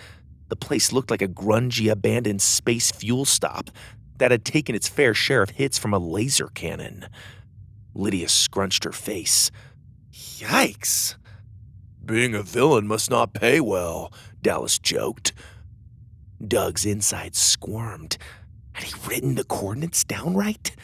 The 0.48 0.56
place 0.56 0.90
looked 0.90 1.10
like 1.10 1.22
a 1.22 1.28
grungy, 1.28 1.90
abandoned 1.90 2.40
space 2.40 2.90
fuel 2.90 3.26
stop 3.26 3.70
that 4.16 4.30
had 4.30 4.46
taken 4.46 4.74
its 4.74 4.88
fair 4.88 5.12
share 5.12 5.42
of 5.42 5.50
hits 5.50 5.76
from 5.78 5.92
a 5.92 5.98
laser 5.98 6.48
cannon. 6.48 7.06
Lydia 7.94 8.30
scrunched 8.30 8.84
her 8.84 8.92
face. 8.92 9.50
Yikes! 10.12 11.16
Being 12.10 12.34
a 12.34 12.42
villain 12.42 12.88
must 12.88 13.08
not 13.08 13.34
pay 13.34 13.60
well, 13.60 14.12
Dallas 14.42 14.80
joked. 14.80 15.32
Doug's 16.44 16.84
insides 16.84 17.38
squirmed. 17.38 18.18
Had 18.72 18.82
he 18.82 18.94
written 19.08 19.36
the 19.36 19.44
coordinates 19.44 20.02
down 20.02 20.34
right? 20.34 20.74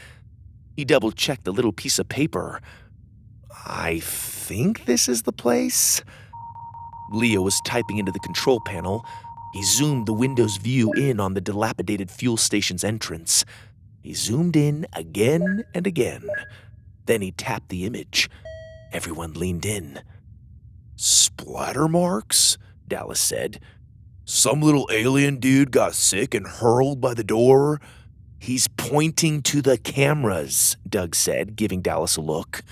He 0.76 0.84
double 0.84 1.10
checked 1.10 1.42
the 1.42 1.52
little 1.52 1.72
piece 1.72 1.98
of 1.98 2.08
paper. 2.08 2.60
I 3.66 3.98
think 4.04 4.84
this 4.84 5.08
is 5.08 5.22
the 5.22 5.32
place. 5.32 6.00
Leo 7.10 7.42
was 7.42 7.60
typing 7.66 7.98
into 7.98 8.12
the 8.12 8.20
control 8.20 8.60
panel. 8.60 9.04
He 9.52 9.64
zoomed 9.64 10.06
the 10.06 10.12
window's 10.12 10.58
view 10.58 10.92
in 10.92 11.18
on 11.18 11.34
the 11.34 11.40
dilapidated 11.40 12.08
fuel 12.08 12.36
station's 12.36 12.84
entrance. 12.84 13.44
He 14.00 14.14
zoomed 14.14 14.54
in 14.54 14.86
again 14.92 15.64
and 15.74 15.88
again. 15.88 16.28
Then 17.06 17.20
he 17.20 17.32
tapped 17.32 17.68
the 17.68 17.84
image. 17.84 18.30
Everyone 18.92 19.32
leaned 19.32 19.66
in. 19.66 20.02
Splatter 20.96 21.88
marks? 21.88 22.58
Dallas 22.88 23.20
said. 23.20 23.60
Some 24.24 24.60
little 24.60 24.88
alien 24.90 25.36
dude 25.36 25.70
got 25.70 25.94
sick 25.94 26.34
and 26.34 26.46
hurled 26.46 27.00
by 27.00 27.14
the 27.14 27.22
door. 27.22 27.80
He's 28.38 28.66
pointing 28.68 29.42
to 29.42 29.62
the 29.62 29.78
cameras, 29.78 30.76
Doug 30.88 31.14
said, 31.14 31.56
giving 31.56 31.80
Dallas 31.80 32.16
a 32.16 32.20
look. 32.20 32.62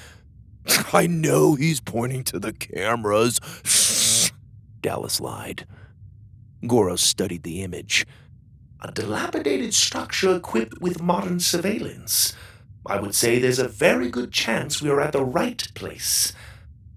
I 0.92 1.06
know 1.06 1.54
he's 1.54 1.80
pointing 1.80 2.24
to 2.24 2.38
the 2.38 2.52
cameras. 2.52 3.40
Dallas 4.80 5.20
lied. 5.20 5.66
Goro 6.66 6.96
studied 6.96 7.42
the 7.42 7.62
image. 7.62 8.06
A 8.80 8.90
dilapidated 8.90 9.74
structure 9.74 10.36
equipped 10.36 10.80
with 10.80 11.00
modern 11.02 11.40
surveillance. 11.40 12.34
I 12.86 13.00
would 13.00 13.14
say 13.14 13.38
there's 13.38 13.58
a 13.58 13.68
very 13.68 14.10
good 14.10 14.32
chance 14.32 14.82
we 14.82 14.90
are 14.90 15.00
at 15.00 15.12
the 15.12 15.24
right 15.24 15.66
place. 15.74 16.32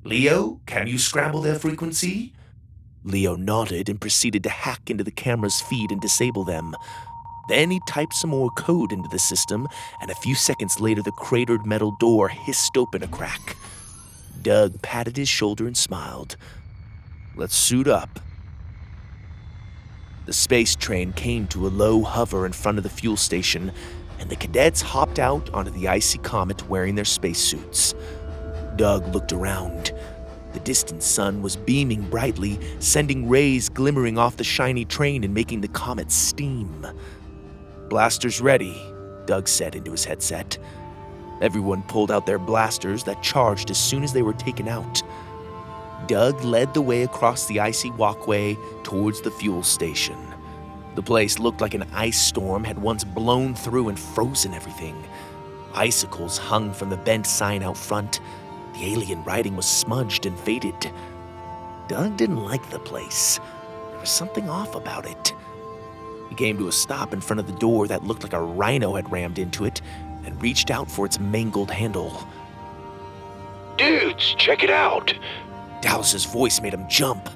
Leo, 0.07 0.61
can 0.65 0.87
you 0.87 0.97
scramble 0.97 1.41
their 1.41 1.55
frequency? 1.55 2.31
Leo 3.03 3.35
nodded 3.35 3.89
and 3.89 3.99
proceeded 3.99 4.41
to 4.41 4.49
hack 4.49 4.89
into 4.89 5.03
the 5.03 5.11
camera's 5.11 5.59
feed 5.59 5.91
and 5.91 5.99
disable 5.99 6.45
them. 6.45 6.73
Then 7.49 7.71
he 7.71 7.81
typed 7.89 8.13
some 8.13 8.29
more 8.29 8.49
code 8.51 8.93
into 8.93 9.09
the 9.09 9.19
system, 9.19 9.67
and 10.01 10.09
a 10.09 10.15
few 10.15 10.33
seconds 10.33 10.79
later, 10.79 11.01
the 11.01 11.11
cratered 11.11 11.65
metal 11.65 11.97
door 11.99 12.29
hissed 12.29 12.77
open 12.77 13.03
a 13.03 13.07
crack. 13.07 13.57
Doug 14.41 14.81
patted 14.81 15.17
his 15.17 15.27
shoulder 15.27 15.67
and 15.67 15.75
smiled. 15.75 16.37
Let's 17.35 17.57
suit 17.57 17.89
up. 17.89 18.21
The 20.25 20.31
space 20.31 20.77
train 20.77 21.11
came 21.11 21.47
to 21.47 21.67
a 21.67 21.75
low 21.83 22.01
hover 22.03 22.45
in 22.45 22.53
front 22.53 22.77
of 22.77 22.85
the 22.85 22.89
fuel 22.89 23.17
station, 23.17 23.73
and 24.19 24.29
the 24.29 24.37
cadets 24.37 24.81
hopped 24.81 25.19
out 25.19 25.49
onto 25.49 25.71
the 25.71 25.89
icy 25.89 26.19
comet 26.19 26.69
wearing 26.69 26.95
their 26.95 27.03
spacesuits. 27.03 27.93
Doug 28.77 29.13
looked 29.13 29.33
around. 29.33 29.91
The 30.53 30.59
distant 30.59 31.03
sun 31.03 31.41
was 31.41 31.55
beaming 31.55 32.09
brightly, 32.09 32.59
sending 32.79 33.27
rays 33.27 33.69
glimmering 33.69 34.17
off 34.17 34.37
the 34.37 34.43
shiny 34.43 34.85
train 34.85 35.23
and 35.23 35.33
making 35.33 35.61
the 35.61 35.67
comet 35.67 36.11
steam. 36.11 36.85
Blasters 37.89 38.39
ready, 38.39 38.79
Doug 39.25 39.47
said 39.47 39.75
into 39.75 39.91
his 39.91 40.05
headset. 40.05 40.57
Everyone 41.41 41.83
pulled 41.83 42.11
out 42.11 42.25
their 42.25 42.39
blasters 42.39 43.03
that 43.03 43.21
charged 43.21 43.69
as 43.69 43.77
soon 43.77 44.03
as 44.03 44.13
they 44.13 44.21
were 44.21 44.33
taken 44.33 44.67
out. 44.67 45.03
Doug 46.07 46.43
led 46.43 46.73
the 46.73 46.81
way 46.81 47.03
across 47.03 47.47
the 47.47 47.59
icy 47.59 47.91
walkway 47.91 48.57
towards 48.83 49.21
the 49.21 49.31
fuel 49.31 49.63
station. 49.63 50.17
The 50.95 51.03
place 51.03 51.37
looked 51.37 51.61
like 51.61 51.73
an 51.73 51.85
ice 51.93 52.19
storm 52.19 52.63
had 52.63 52.79
once 52.79 53.03
blown 53.03 53.53
through 53.53 53.89
and 53.89 53.99
frozen 53.99 54.53
everything. 54.53 54.95
Icicles 55.75 56.37
hung 56.37 56.73
from 56.73 56.89
the 56.89 56.97
bent 56.97 57.27
sign 57.27 57.61
out 57.61 57.77
front. 57.77 58.19
The 58.77 58.93
alien 58.93 59.23
writing 59.23 59.55
was 59.55 59.65
smudged 59.65 60.27
and 60.27 60.37
faded. 60.39 60.91
Doug 61.87 62.15
didn't 62.15 62.43
like 62.43 62.69
the 62.69 62.77
place. 62.79 63.39
There 63.89 63.99
was 63.99 64.09
something 64.09 64.47
off 64.49 64.75
about 64.75 65.07
it. 65.07 65.33
He 66.29 66.35
came 66.35 66.57
to 66.59 66.67
a 66.67 66.71
stop 66.71 67.11
in 67.11 67.21
front 67.21 67.39
of 67.39 67.47
the 67.47 67.57
door 67.57 67.87
that 67.87 68.03
looked 68.03 68.21
like 68.21 68.33
a 68.33 68.41
rhino 68.41 68.93
had 68.93 69.11
rammed 69.11 69.39
into 69.39 69.65
it 69.65 69.81
and 70.25 70.39
reached 70.41 70.69
out 70.69 70.91
for 70.91 71.07
its 71.07 71.19
mangled 71.19 71.71
handle. 71.71 72.27
Dudes, 73.77 74.35
check 74.35 74.63
it 74.63 74.69
out. 74.69 75.11
Dallas's 75.81 76.25
voice 76.25 76.61
made 76.61 76.73
him 76.73 76.87
jump. 76.87 77.29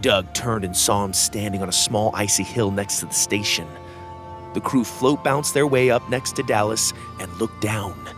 Doug 0.00 0.32
turned 0.32 0.64
and 0.64 0.76
saw 0.76 1.04
him 1.04 1.12
standing 1.12 1.60
on 1.60 1.68
a 1.68 1.72
small 1.72 2.10
icy 2.14 2.44
hill 2.44 2.70
next 2.70 3.00
to 3.00 3.06
the 3.06 3.14
station. 3.14 3.66
The 4.54 4.60
crew 4.60 4.84
float 4.84 5.22
bounced 5.22 5.52
their 5.52 5.66
way 5.66 5.90
up 5.90 6.08
next 6.08 6.36
to 6.36 6.42
Dallas 6.42 6.94
and 7.20 7.30
looked 7.36 7.60
down. 7.60 8.08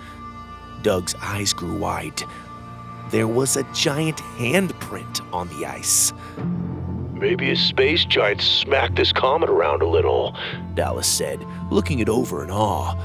Doug's 0.83 1.15
eyes 1.21 1.53
grew 1.53 1.77
wide. 1.77 2.23
There 3.11 3.29
was 3.29 3.57
a 3.57 3.65
giant 3.73 4.19
handprint 4.39 5.21
on 5.33 5.49
the 5.49 5.67
ice. 5.67 6.13
Maybe 7.13 7.51
a 7.51 7.57
space 7.57 8.05
giant 8.05 8.41
smacked 8.41 8.97
this 8.97 9.13
comet 9.13 9.51
around 9.51 9.83
a 9.83 9.89
little. 9.89 10.37
Dallas 10.75 11.07
said, 11.07 11.45
looking 11.71 11.99
it 11.99 12.09
over 12.09 12.43
in 12.45 12.51
awe. 12.51 12.97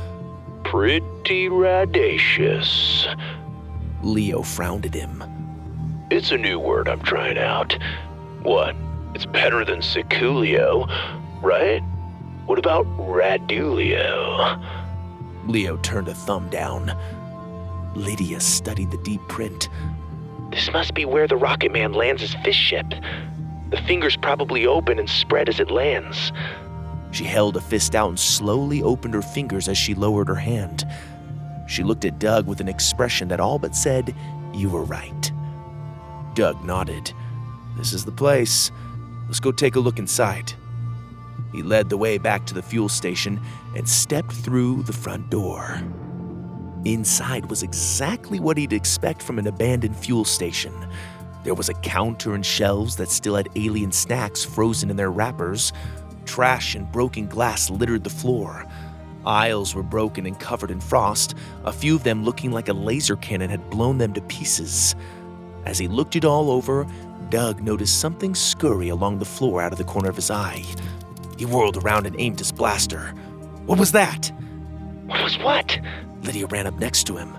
Pretty 0.64 1.50
radacious. 1.50 3.08
Leo 4.04 4.42
frowned 4.42 4.86
at 4.86 4.94
him. 4.94 5.24
It's 6.12 6.32
a 6.32 6.38
new 6.38 6.60
word 6.60 6.88
I'm 6.88 7.02
trying 7.02 7.38
out. 7.38 7.78
What? 8.44 8.76
It's 9.16 9.26
better 9.26 9.66
than 9.66 9.80
Siculio, 9.80 10.88
right? 11.42 11.82
What 12.46 12.60
about 12.60 12.86
Radulio? 12.98 14.62
Leo 15.48 15.78
turned 15.78 16.08
a 16.08 16.14
thumb 16.14 16.50
down. 16.50 16.96
Lydia 17.96 18.40
studied 18.40 18.92
the 18.92 18.98
deep 18.98 19.22
print. 19.28 19.70
This 20.52 20.72
must 20.72 20.94
be 20.94 21.06
where 21.06 21.28
the 21.28 21.38
Rocket 21.38 21.72
Man 21.72 21.94
lands 21.94 22.22
his 22.22 22.36
fist 22.44 22.60
ship. 22.60 22.86
The 23.72 23.82
fingers 23.88 24.16
probably 24.16 24.66
open 24.66 25.00
and 25.00 25.10
spread 25.10 25.50
as 25.50 25.60
it 25.60 25.72
lands. 25.72 26.32
She 27.12 27.24
held 27.24 27.56
a 27.56 27.62
fist 27.62 27.96
out 27.96 28.10
and 28.10 28.20
slowly 28.20 28.84
opened 28.84 29.14
her 29.14 29.22
fingers 29.22 29.68
as 29.68 29.78
she 29.78 29.96
lowered 29.96 30.28
her 30.28 30.36
hand. 30.36 30.86
She 31.68 31.84
looked 31.84 32.06
at 32.06 32.20
Doug 32.20 32.46
with 32.46 32.60
an 32.60 32.68
expression 32.68 33.30
that 33.30 33.40
all 33.40 33.58
but 33.58 33.76
said, 33.76 34.14
You 34.54 34.70
were 34.70 34.84
right. 34.84 35.32
Doug 36.36 36.64
nodded. 36.64 37.12
This 37.78 37.94
is 37.94 38.06
the 38.06 38.12
place. 38.12 38.72
Let's 39.28 39.40
go 39.40 39.52
take 39.52 39.76
a 39.76 39.80
look 39.80 39.98
inside. 39.98 40.54
He 41.52 41.64
led 41.64 41.90
the 41.90 41.98
way 41.98 42.18
back 42.18 42.46
to 42.48 42.54
the 42.54 42.62
fuel 42.62 42.90
station 42.90 43.40
and 43.76 43.88
stepped 43.88 44.34
through 44.34 44.84
the 44.84 44.94
front 44.94 45.30
door. 45.30 45.82
Inside 46.86 47.48
was 47.50 47.64
exactly 47.64 48.40
what 48.40 48.58
he'd 48.58 48.72
expect 48.72 49.24
from 49.24 49.40
an 49.40 49.48
abandoned 49.48 49.98
fuel 49.98 50.24
station. 50.24 50.74
There 51.44 51.56
was 51.56 51.68
a 51.68 51.74
counter 51.74 52.36
and 52.36 52.46
shelves 52.46 52.96
that 52.98 53.10
still 53.10 53.36
had 53.36 53.50
alien 53.56 53.92
snacks 53.92 54.46
frozen 54.46 54.92
in 54.92 54.96
their 54.96 55.12
wrappers. 55.12 55.74
Trash 56.26 56.76
and 56.76 56.92
broken 56.92 57.28
glass 57.28 57.72
littered 57.72 58.04
the 58.04 58.10
floor. 58.12 58.66
Aisles 59.26 59.74
were 59.74 59.84
broken 59.84 60.28
and 60.28 60.40
covered 60.40 60.70
in 60.70 60.80
frost, 60.80 61.34
a 61.64 61.74
few 61.74 61.96
of 61.96 62.04
them 62.04 62.24
looking 62.24 62.52
like 62.52 62.70
a 62.70 62.74
laser 62.74 63.16
cannon 63.16 63.50
had 63.50 63.70
blown 63.72 63.98
them 63.98 64.14
to 64.14 64.22
pieces. 64.22 64.96
As 65.66 65.80
he 65.80 65.88
looked 65.88 66.16
it 66.16 66.26
all 66.26 66.52
over, 66.52 66.86
Doug 67.30 67.62
noticed 67.62 68.00
something 68.00 68.36
scurry 68.36 68.90
along 68.90 69.18
the 69.18 69.26
floor 69.26 69.62
out 69.62 69.72
of 69.72 69.80
the 69.80 69.84
corner 69.84 70.10
of 70.10 70.16
his 70.16 70.30
eye. 70.30 70.64
He 71.40 71.46
whirled 71.46 71.78
around 71.78 72.06
and 72.06 72.16
aimed 72.20 72.38
his 72.38 72.52
blaster. 72.52 73.08
What 73.66 73.80
was 73.80 73.92
that? 73.94 74.32
What 75.08 75.24
was 75.24 75.40
what? 75.40 75.80
Lydia 76.26 76.48
ran 76.48 76.68
up 76.68 76.76
next 76.76 77.06
to 77.08 77.16
him. 77.18 77.36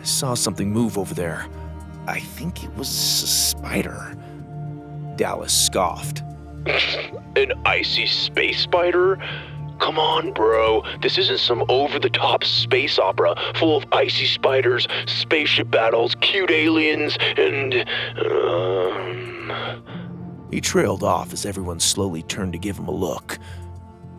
I 0.00 0.04
saw 0.04 0.34
something 0.34 0.70
move 0.72 0.96
over 0.98 1.14
there. 1.14 1.46
I 2.06 2.20
think 2.20 2.64
it 2.64 2.74
was 2.76 2.88
a 2.88 3.26
spider. 3.26 4.16
Dallas 5.16 5.52
scoffed. 5.52 6.22
An 7.36 7.52
icy 7.64 8.06
space 8.06 8.60
spider? 8.60 9.18
Come 9.80 9.98
on, 9.98 10.32
bro. 10.32 10.82
This 11.02 11.18
isn't 11.18 11.38
some 11.38 11.64
over 11.68 11.98
the 11.98 12.10
top 12.10 12.42
space 12.44 12.98
opera 12.98 13.34
full 13.54 13.76
of 13.76 13.84
icy 13.92 14.26
spiders, 14.26 14.88
spaceship 15.06 15.70
battles, 15.70 16.14
cute 16.20 16.50
aliens, 16.50 17.16
and. 17.36 17.84
Um, 18.18 19.52
He 20.50 20.60
trailed 20.60 21.04
off 21.04 21.32
as 21.32 21.46
everyone 21.46 21.78
slowly 21.78 22.22
turned 22.22 22.52
to 22.54 22.58
give 22.58 22.78
him 22.78 22.88
a 22.88 22.92
look. 22.92 23.38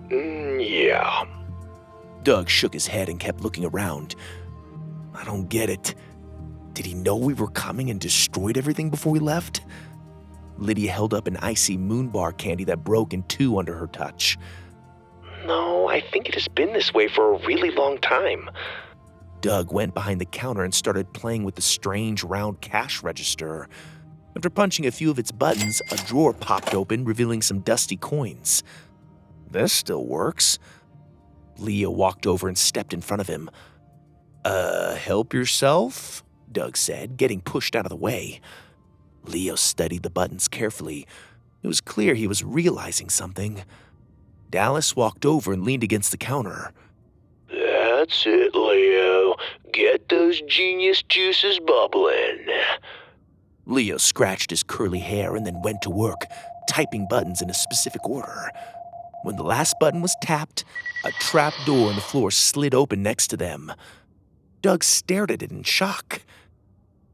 mm, 0.09 0.65
yeah. 0.69 1.25
Doug 2.29 2.47
shook 2.47 2.73
his 2.73 2.85
head 2.85 3.09
and 3.09 3.19
kept 3.19 3.41
looking 3.41 3.65
around. 3.65 4.15
I 5.15 5.25
don't 5.25 5.49
get 5.49 5.67
it. 5.67 5.95
Did 6.73 6.85
he 6.85 6.93
know 6.93 7.15
we 7.15 7.33
were 7.33 7.47
coming 7.47 7.89
and 7.89 7.99
destroyed 7.99 8.55
everything 8.55 8.91
before 8.91 9.11
we 9.11 9.17
left? 9.17 9.61
Lydia 10.59 10.91
held 10.91 11.15
up 11.15 11.25
an 11.25 11.37
icy 11.37 11.75
moon 11.75 12.09
bar 12.09 12.31
candy 12.31 12.65
that 12.65 12.83
broke 12.83 13.15
in 13.15 13.23
two 13.23 13.57
under 13.57 13.73
her 13.73 13.87
touch. 13.87 14.37
No, 15.47 15.89
I 15.89 16.01
think 16.01 16.29
it 16.29 16.35
has 16.35 16.47
been 16.47 16.71
this 16.71 16.93
way 16.93 17.07
for 17.07 17.33
a 17.33 17.47
really 17.47 17.71
long 17.71 17.97
time. 17.97 18.47
Doug 19.41 19.73
went 19.73 19.95
behind 19.95 20.21
the 20.21 20.25
counter 20.25 20.63
and 20.63 20.71
started 20.71 21.11
playing 21.13 21.43
with 21.43 21.55
the 21.55 21.63
strange 21.63 22.23
round 22.23 22.61
cash 22.61 23.01
register. 23.01 23.67
After 24.35 24.51
punching 24.51 24.85
a 24.85 24.91
few 24.91 25.09
of 25.09 25.17
its 25.17 25.31
buttons, 25.31 25.81
a 25.89 25.97
drawer 26.05 26.33
popped 26.33 26.75
open, 26.75 27.05
revealing 27.05 27.41
some 27.41 27.61
dusty 27.61 27.97
coins. 27.97 28.61
This 29.49 29.73
still 29.73 30.05
works. 30.05 30.59
Leo 31.59 31.89
walked 31.89 32.25
over 32.25 32.47
and 32.47 32.57
stepped 32.57 32.93
in 32.93 33.01
front 33.01 33.21
of 33.21 33.27
him. 33.27 33.49
Uh, 34.45 34.95
help 34.95 35.33
yourself? 35.33 36.23
Doug 36.51 36.77
said, 36.77 37.17
getting 37.17 37.41
pushed 37.41 37.75
out 37.75 37.85
of 37.85 37.89
the 37.89 37.95
way. 37.95 38.41
Leo 39.23 39.55
studied 39.55 40.03
the 40.03 40.09
buttons 40.09 40.47
carefully. 40.47 41.05
It 41.61 41.67
was 41.67 41.81
clear 41.81 42.15
he 42.15 42.27
was 42.27 42.43
realizing 42.43 43.09
something. 43.09 43.63
Dallas 44.49 44.95
walked 44.95 45.25
over 45.25 45.53
and 45.53 45.63
leaned 45.63 45.83
against 45.83 46.11
the 46.11 46.17
counter. 46.17 46.71
That's 47.49 48.23
it, 48.25 48.55
Leo. 48.55 49.35
Get 49.73 50.09
those 50.09 50.41
genius 50.41 51.03
juices 51.03 51.59
bubbling. 51.59 52.47
Leo 53.65 53.97
scratched 53.97 54.49
his 54.49 54.63
curly 54.63 54.99
hair 54.99 55.35
and 55.35 55.45
then 55.45 55.61
went 55.61 55.81
to 55.83 55.89
work, 55.89 56.21
typing 56.67 57.07
buttons 57.07 57.41
in 57.41 57.49
a 57.49 57.53
specific 57.53 58.07
order. 58.09 58.49
When 59.23 59.35
the 59.35 59.43
last 59.43 59.75
button 59.79 60.01
was 60.01 60.15
tapped, 60.21 60.63
a 61.03 61.11
trap 61.11 61.53
door 61.65 61.89
in 61.89 61.95
the 61.95 62.01
floor 62.01 62.31
slid 62.31 62.73
open 62.73 63.03
next 63.03 63.27
to 63.27 63.37
them. 63.37 63.71
Doug 64.61 64.83
stared 64.83 65.31
at 65.31 65.41
it 65.41 65.51
in 65.51 65.63
shock. 65.63 66.21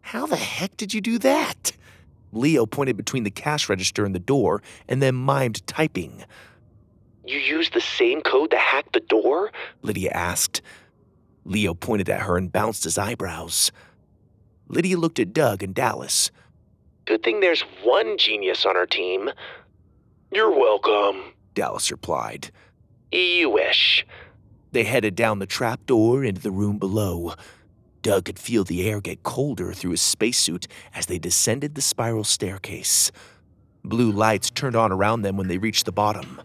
How 0.01 0.25
the 0.25 0.35
heck 0.35 0.77
did 0.77 0.93
you 0.93 1.01
do 1.01 1.17
that? 1.19 1.71
Leo 2.31 2.65
pointed 2.65 2.97
between 2.97 3.23
the 3.23 3.31
cash 3.31 3.69
register 3.69 4.05
and 4.05 4.13
the 4.13 4.19
door 4.19 4.61
and 4.87 5.01
then 5.01 5.15
mimed 5.15 5.61
typing. 5.65 6.23
You 7.25 7.39
used 7.39 7.73
the 7.73 7.81
same 7.81 8.21
code 8.21 8.51
to 8.51 8.57
hack 8.57 8.91
the 8.91 8.99
door? 8.99 9.51
Lydia 9.81 10.11
asked. 10.11 10.61
Leo 11.43 11.73
pointed 11.73 12.09
at 12.09 12.21
her 12.21 12.37
and 12.37 12.51
bounced 12.51 12.83
his 12.83 12.97
eyebrows. 12.97 13.71
Lydia 14.67 14.97
looked 14.97 15.19
at 15.19 15.33
Doug 15.33 15.63
and 15.63 15.73
Dallas. 15.73 16.29
Good 17.05 17.23
thing 17.23 17.39
there's 17.39 17.61
one 17.83 18.17
genius 18.17 18.65
on 18.65 18.75
our 18.75 18.87
team. 18.87 19.29
You're 20.31 20.51
welcome. 20.51 21.34
Dallas 21.55 21.89
replied. 21.89 22.51
You 23.11 23.49
wish. 23.49 24.05
They 24.71 24.83
headed 24.83 25.15
down 25.15 25.39
the 25.39 25.45
trapdoor 25.45 26.23
into 26.23 26.41
the 26.41 26.51
room 26.51 26.77
below. 26.77 27.33
Doug 28.01 28.25
could 28.25 28.37
feel 28.37 28.63
the 28.63 28.87
air 28.87 29.01
get 29.01 29.23
colder 29.23 29.73
through 29.73 29.91
his 29.91 30.01
spacesuit 30.01 30.67
as 30.93 31.07
they 31.07 31.17
descended 31.17 31.73
the 31.73 31.81
spiral 31.81 32.23
staircase. 32.23 33.11
Blue 33.83 34.11
lights 34.11 34.49
turned 34.51 34.75
on 34.75 34.91
around 34.91 35.21
them 35.21 35.37
when 35.37 35.47
they 35.47 35.57
reached 35.57 35.85
the 35.85 35.91
bottom. 35.91 36.41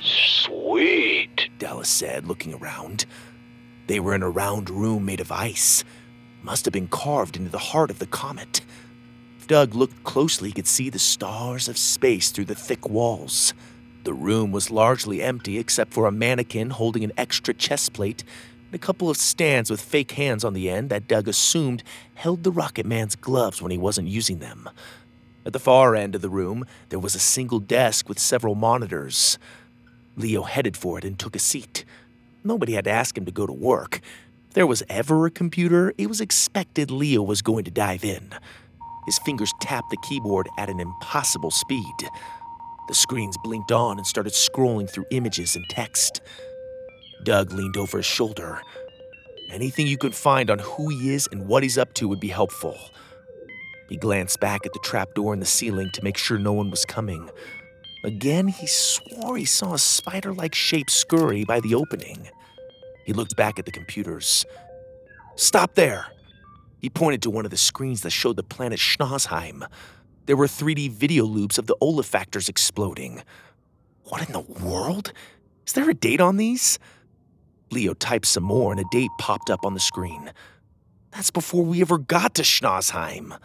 Sweet. 0.00 1.50
Dallas 1.58 1.88
said, 1.88 2.26
looking 2.26 2.54
around. 2.54 3.04
They 3.88 4.00
were 4.00 4.14
in 4.14 4.22
a 4.22 4.30
round 4.30 4.70
room 4.70 5.04
made 5.04 5.20
of 5.20 5.32
ice. 5.32 5.84
Must 6.42 6.64
have 6.64 6.72
been 6.72 6.88
carved 6.88 7.36
into 7.36 7.50
the 7.50 7.58
heart 7.58 7.90
of 7.90 7.98
the 7.98 8.06
comet. 8.06 8.60
If 9.38 9.46
Doug 9.46 9.74
looked 9.74 10.04
closely, 10.04 10.50
he 10.50 10.54
could 10.54 10.66
see 10.66 10.88
the 10.88 10.98
stars 10.98 11.68
of 11.68 11.76
space 11.76 12.30
through 12.30 12.46
the 12.46 12.54
thick 12.54 12.88
walls. 12.88 13.52
The 14.04 14.14
room 14.14 14.50
was 14.50 14.70
largely 14.70 15.22
empty 15.22 15.58
except 15.58 15.92
for 15.92 16.06
a 16.06 16.12
mannequin 16.12 16.70
holding 16.70 17.04
an 17.04 17.12
extra 17.18 17.52
chest 17.52 17.92
plate 17.92 18.24
and 18.66 18.74
a 18.74 18.78
couple 18.78 19.10
of 19.10 19.16
stands 19.16 19.70
with 19.70 19.80
fake 19.80 20.12
hands 20.12 20.44
on 20.44 20.54
the 20.54 20.70
end 20.70 20.90
that 20.90 21.08
Doug 21.08 21.28
assumed 21.28 21.82
held 22.14 22.42
the 22.42 22.52
Rocket 22.52 22.86
Man's 22.86 23.16
gloves 23.16 23.60
when 23.60 23.70
he 23.70 23.78
wasn't 23.78 24.08
using 24.08 24.38
them. 24.38 24.70
At 25.44 25.52
the 25.52 25.58
far 25.58 25.94
end 25.96 26.14
of 26.14 26.22
the 26.22 26.30
room, 26.30 26.64
there 26.88 26.98
was 26.98 27.14
a 27.14 27.18
single 27.18 27.60
desk 27.60 28.08
with 28.08 28.18
several 28.18 28.54
monitors. 28.54 29.38
Leo 30.16 30.42
headed 30.42 30.76
for 30.76 30.98
it 30.98 31.04
and 31.04 31.18
took 31.18 31.34
a 31.34 31.38
seat. 31.38 31.84
Nobody 32.44 32.74
had 32.74 32.84
to 32.84 32.90
ask 32.90 33.16
him 33.18 33.24
to 33.24 33.32
go 33.32 33.46
to 33.46 33.52
work. 33.52 34.00
If 34.48 34.54
there 34.54 34.66
was 34.66 34.82
ever 34.88 35.26
a 35.26 35.30
computer, 35.30 35.92
it 35.98 36.08
was 36.08 36.20
expected 36.20 36.90
Leo 36.90 37.22
was 37.22 37.42
going 37.42 37.64
to 37.64 37.70
dive 37.70 38.04
in. 38.04 38.30
His 39.06 39.18
fingers 39.18 39.52
tapped 39.60 39.90
the 39.90 39.96
keyboard 40.08 40.48
at 40.58 40.70
an 40.70 40.80
impossible 40.80 41.50
speed. 41.50 41.84
The 42.90 42.96
screens 42.96 43.38
blinked 43.44 43.70
on 43.70 43.98
and 43.98 44.06
started 44.06 44.32
scrolling 44.32 44.90
through 44.90 45.06
images 45.12 45.54
and 45.54 45.64
text. 45.70 46.20
Doug 47.22 47.52
leaned 47.52 47.76
over 47.76 47.98
his 47.98 48.06
shoulder. 48.06 48.60
Anything 49.48 49.86
you 49.86 49.96
could 49.96 50.12
find 50.12 50.50
on 50.50 50.58
who 50.58 50.88
he 50.88 51.14
is 51.14 51.28
and 51.30 51.46
what 51.46 51.62
he's 51.62 51.78
up 51.78 51.94
to 51.94 52.08
would 52.08 52.18
be 52.18 52.26
helpful. 52.26 52.76
He 53.88 53.96
glanced 53.96 54.40
back 54.40 54.66
at 54.66 54.72
the 54.72 54.80
trapdoor 54.80 55.32
in 55.32 55.38
the 55.38 55.46
ceiling 55.46 55.92
to 55.92 56.02
make 56.02 56.16
sure 56.16 56.36
no 56.36 56.52
one 56.52 56.68
was 56.68 56.84
coming. 56.84 57.30
Again, 58.02 58.48
he 58.48 58.66
swore 58.66 59.36
he 59.36 59.44
saw 59.44 59.74
a 59.74 59.78
spider 59.78 60.34
like 60.34 60.56
shape 60.56 60.90
scurry 60.90 61.44
by 61.44 61.60
the 61.60 61.76
opening. 61.76 62.28
He 63.06 63.12
looked 63.12 63.36
back 63.36 63.60
at 63.60 63.66
the 63.66 63.70
computers. 63.70 64.44
Stop 65.36 65.76
there! 65.76 66.08
He 66.80 66.90
pointed 66.90 67.22
to 67.22 67.30
one 67.30 67.44
of 67.44 67.52
the 67.52 67.56
screens 67.56 68.00
that 68.00 68.10
showed 68.10 68.34
the 68.34 68.42
planet 68.42 68.80
Schnauzheim. 68.80 69.64
There 70.26 70.36
were 70.36 70.46
3D 70.46 70.90
video 70.90 71.24
loops 71.24 71.58
of 71.58 71.66
the 71.66 71.76
olefactors 71.82 72.48
exploding. 72.48 73.22
What 74.04 74.26
in 74.26 74.32
the 74.32 74.40
world? 74.40 75.12
Is 75.66 75.72
there 75.72 75.88
a 75.88 75.94
date 75.94 76.20
on 76.20 76.36
these? 76.36 76.78
Leo 77.70 77.94
typed 77.94 78.26
some 78.26 78.42
more 78.42 78.72
and 78.72 78.80
a 78.80 78.84
date 78.90 79.10
popped 79.18 79.50
up 79.50 79.64
on 79.64 79.74
the 79.74 79.80
screen. 79.80 80.32
That's 81.12 81.30
before 81.30 81.64
we 81.64 81.80
ever 81.80 81.98
got 81.98 82.34
to 82.36 82.42
Schnauzheim, 82.42 83.38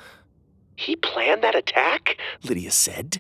He 0.76 0.96
planned 0.96 1.44
that 1.44 1.56
attack? 1.56 2.18
Lydia 2.44 2.72
said. 2.72 3.20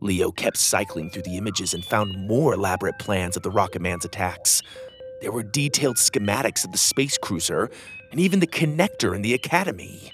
Leo 0.00 0.30
kept 0.30 0.56
cycling 0.56 1.10
through 1.10 1.22
the 1.22 1.36
images 1.36 1.74
and 1.74 1.84
found 1.84 2.26
more 2.26 2.54
elaborate 2.54 2.98
plans 2.98 3.36
of 3.36 3.42
the 3.42 3.50
Rocket 3.50 3.82
Man's 3.82 4.04
attacks. 4.04 4.62
There 5.20 5.32
were 5.32 5.42
detailed 5.42 5.96
schematics 5.96 6.64
of 6.64 6.72
the 6.72 6.78
space 6.78 7.18
cruiser 7.18 7.70
and 8.10 8.18
even 8.18 8.40
the 8.40 8.46
connector 8.46 9.14
in 9.14 9.22
the 9.22 9.34
Academy. 9.34 10.12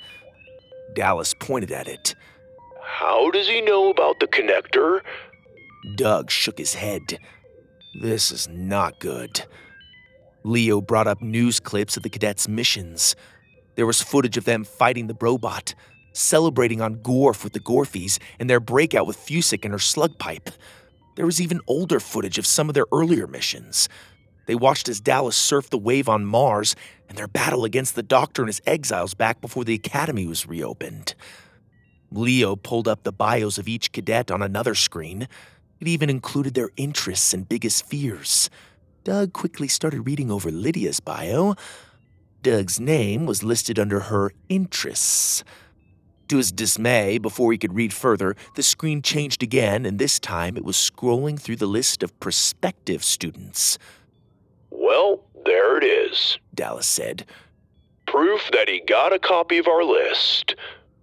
Dallas 0.97 1.35
pointed 1.35 1.71
at 1.71 1.87
it. 1.87 2.17
How 2.83 3.31
does 3.31 3.47
he 3.47 3.61
know 3.61 3.91
about 3.91 4.19
the 4.19 4.27
connector? 4.27 5.03
Doug 5.97 6.31
shook 6.31 6.59
his 6.59 6.75
head. 6.75 7.19
This 8.01 8.33
is 8.33 8.49
not 8.49 8.99
good. 8.99 9.45
Leo 10.43 10.81
brought 10.81 11.07
up 11.07 11.21
news 11.23 11.61
clips 11.61 11.97
of 11.97 12.03
the 12.03 12.09
cadets' 12.09 12.49
missions. 12.49 13.15
There 13.77 13.87
was 13.87 14.01
footage 14.01 14.37
of 14.37 14.45
them 14.45 14.65
fighting 14.65 15.07
the 15.07 15.17
robot, 15.21 15.75
celebrating 16.13 16.81
on 16.81 16.97
Gorf 16.97 17.45
with 17.45 17.53
the 17.53 17.61
Gorfies, 17.61 18.19
and 18.41 18.49
their 18.49 18.61
breakout 18.61 19.07
with 19.07 19.19
Fusik 19.19 19.65
and 19.65 19.73
her 19.73 19.79
slug 19.79 20.19
pipe. 20.19 20.51
There 21.17 21.27
was 21.27 21.41
even 21.41 21.61
older 21.67 22.01
footage 22.01 22.39
of 22.39 22.47
some 22.47 22.69
of 22.69 22.75
their 22.75 22.87
earlier 22.93 23.27
missions. 23.27 23.89
They 24.47 24.55
watched 24.55 24.89
as 24.89 25.01
Dallas 25.01 25.37
surfed 25.37 25.71
the 25.71 25.79
wave 25.79 26.09
on 26.09 26.25
Mars 26.25 26.75
and 27.09 27.19
their 27.19 27.29
battle 27.29 27.65
against 27.65 27.95
the 27.95 28.03
Doctor 28.03 28.43
and 28.43 28.49
his 28.49 28.63
exiles 28.67 29.15
back 29.15 29.41
before 29.41 29.65
the 29.65 29.75
Academy 29.75 30.27
was 30.27 30.47
reopened. 30.47 31.15
Leo 32.11 32.57
pulled 32.57 32.89
up 32.89 33.03
the 33.03 33.13
bios 33.13 33.59
of 33.59 33.69
each 33.69 33.93
cadet 33.93 34.31
on 34.31 34.43
another 34.43 34.75
screen. 34.75 35.23
It 35.81 35.89
even 35.89 36.09
included 36.09 36.55
their 36.55 36.71
interests 36.77 37.35
and 37.35 37.49
biggest 37.49 37.87
fears. 37.87 38.49
Doug 39.05 39.33
quickly 39.33 39.69
started 39.69 40.07
reading 40.07 40.31
over 40.31 40.51
Lydia's 40.51 41.01
bio. 41.01 41.55
Doug's 42.43 42.79
name 42.79 43.27
was 43.27 43.43
listed 43.43 43.79
under 43.79 44.01
her 44.01 44.33
interests. 44.49 45.43
To 46.29 46.39
his 46.39 46.51
dismay, 46.51 47.19
before 47.19 47.53
he 47.53 47.59
could 47.59 47.75
read 47.75 47.93
further, 47.93 48.35
the 48.55 48.63
screen 48.63 49.03
changed 49.03 49.43
again, 49.43 49.87
and 49.87 49.99
this 49.99 50.19
time 50.19 50.57
it 50.57 50.65
was 50.65 50.77
scrolling 50.77 51.39
through 51.41 51.57
the 51.57 51.67
list 51.67 52.03
of 52.03 52.19
prospective 52.19 53.05
students. 53.05 53.79
There 55.77 55.91
it 55.91 56.11
is. 56.11 56.39
Dallas 56.55 56.87
said. 56.87 57.27
Proof 58.07 58.49
that 58.53 58.67
he 58.69 58.81
got 58.81 59.13
a 59.13 59.19
copy 59.19 59.59
of 59.59 59.67
our 59.67 59.85
list. 59.85 60.55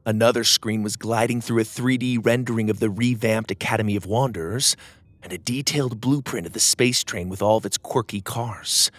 Another 0.04 0.44
screen 0.44 0.82
was 0.82 0.96
gliding 0.96 1.42
through 1.42 1.60
a 1.60 1.64
3D 1.64 2.26
rendering 2.26 2.72
of 2.72 2.80
the 2.80 2.90
revamped 2.90 3.52
Academy 3.52 3.96
of 3.96 4.08
Wanderers 4.08 4.76
and 5.22 5.32
a 5.32 5.38
detailed 5.38 6.02
blueprint 6.02 6.48
of 6.48 6.54
the 6.54 6.60
space 6.60 7.04
train 7.04 7.30
with 7.30 7.42
all 7.42 7.58
of 7.58 7.66
its 7.68 7.78
quirky 7.78 8.20
cars. 8.20 8.90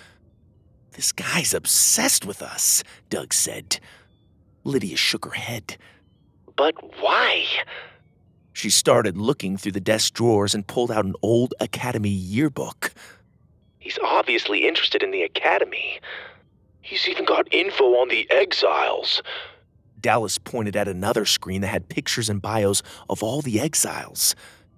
This 0.92 1.10
guy's 1.10 1.52
obsessed 1.52 2.24
with 2.24 2.40
us, 2.40 2.84
Doug 3.10 3.34
said. 3.34 3.80
Lydia 4.62 4.96
shook 4.96 5.24
her 5.24 5.32
head. 5.32 5.76
But 6.56 6.74
why? 7.00 7.46
She 8.52 8.70
started 8.70 9.16
looking 9.16 9.56
through 9.56 9.72
the 9.72 9.80
desk 9.80 10.14
drawers 10.14 10.54
and 10.54 10.64
pulled 10.64 10.92
out 10.92 11.04
an 11.04 11.16
old 11.20 11.52
Academy 11.58 12.10
yearbook. 12.10 12.94
He's 13.84 13.98
obviously 14.02 14.66
interested 14.66 15.02
in 15.02 15.10
the 15.10 15.24
Academy. 15.24 16.00
He's 16.80 17.06
even 17.06 17.26
got 17.26 17.52
info 17.52 17.96
on 17.96 18.08
the 18.08 18.26
exiles. 18.30 19.22
Dallas 20.00 20.38
pointed 20.38 20.74
at 20.74 20.88
another 20.88 21.26
screen 21.26 21.60
that 21.60 21.66
had 21.66 21.90
pictures 21.90 22.30
and 22.30 22.40
bios 22.40 22.82
of 23.10 23.22
all 23.22 23.42
the 23.42 23.60
exiles 23.60 24.34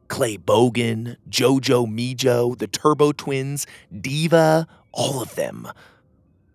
Clay 0.09 0.37
Bogan, 0.37 1.17
Jojo 1.31 1.87
Mijo, 1.87 2.59
the 2.59 2.67
Turbo 2.67 3.13
Twins, 3.13 3.65
Diva, 3.97 4.67
all 4.91 5.23
of 5.23 5.37
them. 5.37 5.69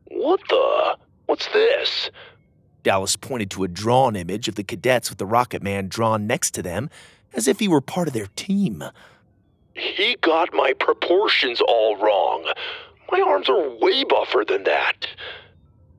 What 0.10 0.42
the? 0.50 0.98
What's 1.28 1.48
this? 1.54 2.12
Dallas 2.84 3.16
pointed 3.16 3.50
to 3.52 3.64
a 3.64 3.70
drawn 3.70 4.18
image 4.18 4.50
of 4.50 4.56
the 4.56 4.64
cadets 4.66 5.10
with 5.10 5.20
the 5.20 5.26
Rocket 5.26 5.64
Man 5.64 5.88
drawn 5.88 6.28
next 6.28 6.52
to 6.56 6.62
them, 6.62 6.90
as 7.34 7.48
if 7.48 7.60
he 7.60 7.70
were 7.70 7.80
part 7.80 8.10
of 8.10 8.14
their 8.14 8.28
team. 8.36 8.84
He 9.82 10.16
got 10.22 10.54
my 10.54 10.74
proportions 10.74 11.60
all 11.68 11.98
wrong. 11.98 12.46
My 13.12 13.20
arms 13.20 13.50
are 13.50 13.70
way 13.82 14.04
buffer 14.04 14.46
than 14.48 14.64
that. 14.66 15.08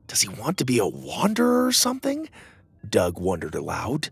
Does 0.07 0.21
he 0.21 0.29
want 0.29 0.57
to 0.59 0.65
be 0.65 0.79
a 0.79 0.87
wanderer 0.87 1.67
or 1.67 1.73
something? 1.73 2.29
Doug 2.87 3.19
wondered 3.19 3.55
aloud. 3.55 4.09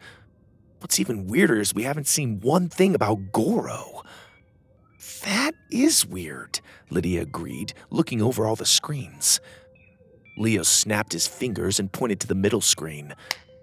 What's 0.80 1.00
even 1.00 1.28
weirder 1.28 1.60
is 1.60 1.74
we 1.74 1.84
haven't 1.84 2.08
seen 2.08 2.42
one 2.42 2.68
thing 2.68 2.96
about 2.96 3.32
Goro. 3.32 4.04
That 5.24 5.54
is 5.72 6.06
weird, 6.06 6.60
Lydia 6.90 7.22
agreed, 7.22 7.74
looking 7.90 8.22
over 8.22 8.46
all 8.46 8.58
the 8.58 8.66
screens. 8.66 9.40
Leo 10.38 10.64
snapped 10.64 11.14
his 11.14 11.28
fingers 11.28 11.80
and 11.80 11.92
pointed 11.92 12.20
to 12.22 12.28
the 12.28 12.36
middle 12.36 12.62
screen. 12.62 13.14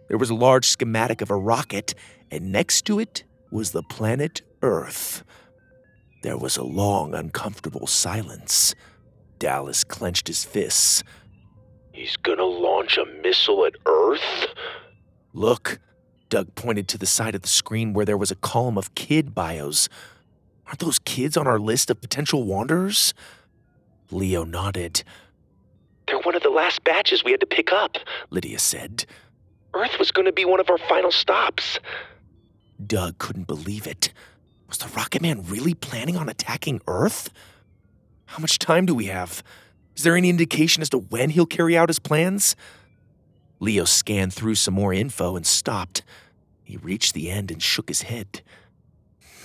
There 0.08 0.18
was 0.18 0.30
a 0.30 0.34
large 0.34 0.66
schematic 0.66 1.20
of 1.20 1.30
a 1.30 1.36
rocket, 1.36 1.94
and 2.30 2.50
next 2.50 2.86
to 2.86 2.98
it 2.98 3.24
was 3.50 3.72
the 3.72 3.82
planet 3.82 4.40
Earth. 4.62 5.22
There 6.22 6.36
was 6.36 6.56
a 6.56 6.64
long, 6.64 7.14
uncomfortable 7.14 7.86
silence. 7.86 8.74
Dallas 9.38 9.84
clenched 9.84 10.26
his 10.26 10.44
fists. 10.44 11.04
He's 11.92 12.16
gonna 12.16 12.44
launch 12.44 12.98
a 12.98 13.04
missile 13.22 13.64
at 13.64 13.74
Earth? 13.86 14.46
Look, 15.32 15.78
Doug 16.28 16.54
pointed 16.54 16.88
to 16.88 16.98
the 16.98 17.06
side 17.06 17.34
of 17.34 17.42
the 17.42 17.48
screen 17.48 17.92
where 17.92 18.04
there 18.04 18.16
was 18.16 18.30
a 18.30 18.36
column 18.36 18.76
of 18.76 18.94
kid 18.94 19.34
bios. 19.34 19.88
Aren't 20.66 20.80
those 20.80 20.98
kids 20.98 21.36
on 21.36 21.46
our 21.46 21.58
list 21.58 21.90
of 21.90 22.00
potential 22.00 22.44
wanderers? 22.44 23.14
Leo 24.10 24.44
nodded. 24.44 25.02
They're 26.06 26.20
one 26.20 26.34
of 26.34 26.42
the 26.42 26.50
last 26.50 26.84
batches 26.84 27.24
we 27.24 27.30
had 27.30 27.40
to 27.40 27.46
pick 27.46 27.72
up. 27.72 27.96
Lydia 28.30 28.58
said. 28.58 29.06
Earth 29.74 29.98
was 29.98 30.10
gonna 30.10 30.32
be 30.32 30.44
one 30.44 30.60
of 30.60 30.70
our 30.70 30.78
final 30.78 31.12
stops. 31.12 31.78
Doug 32.84 33.18
couldn't 33.18 33.46
believe 33.46 33.86
it. 33.86 34.12
Was 34.68 34.78
the 34.78 34.88
Rocket 34.88 35.22
Man 35.22 35.44
really 35.46 35.74
planning 35.74 36.16
on 36.16 36.28
attacking 36.28 36.80
Earth? 36.86 37.30
How 38.26 38.38
much 38.38 38.58
time 38.58 38.84
do 38.84 38.94
we 38.94 39.06
have? 39.06 39.42
Is 39.96 40.02
there 40.02 40.16
any 40.16 40.28
indication 40.28 40.82
as 40.82 40.90
to 40.90 40.98
when 40.98 41.30
he'll 41.30 41.46
carry 41.46 41.76
out 41.76 41.88
his 41.88 41.98
plans? 41.98 42.54
Leo 43.60 43.84
scanned 43.84 44.34
through 44.34 44.54
some 44.54 44.74
more 44.74 44.92
info 44.92 45.34
and 45.36 45.46
stopped. 45.46 46.02
He 46.62 46.76
reached 46.76 47.14
the 47.14 47.30
end 47.30 47.50
and 47.50 47.62
shook 47.62 47.88
his 47.88 48.02
head. 48.02 48.42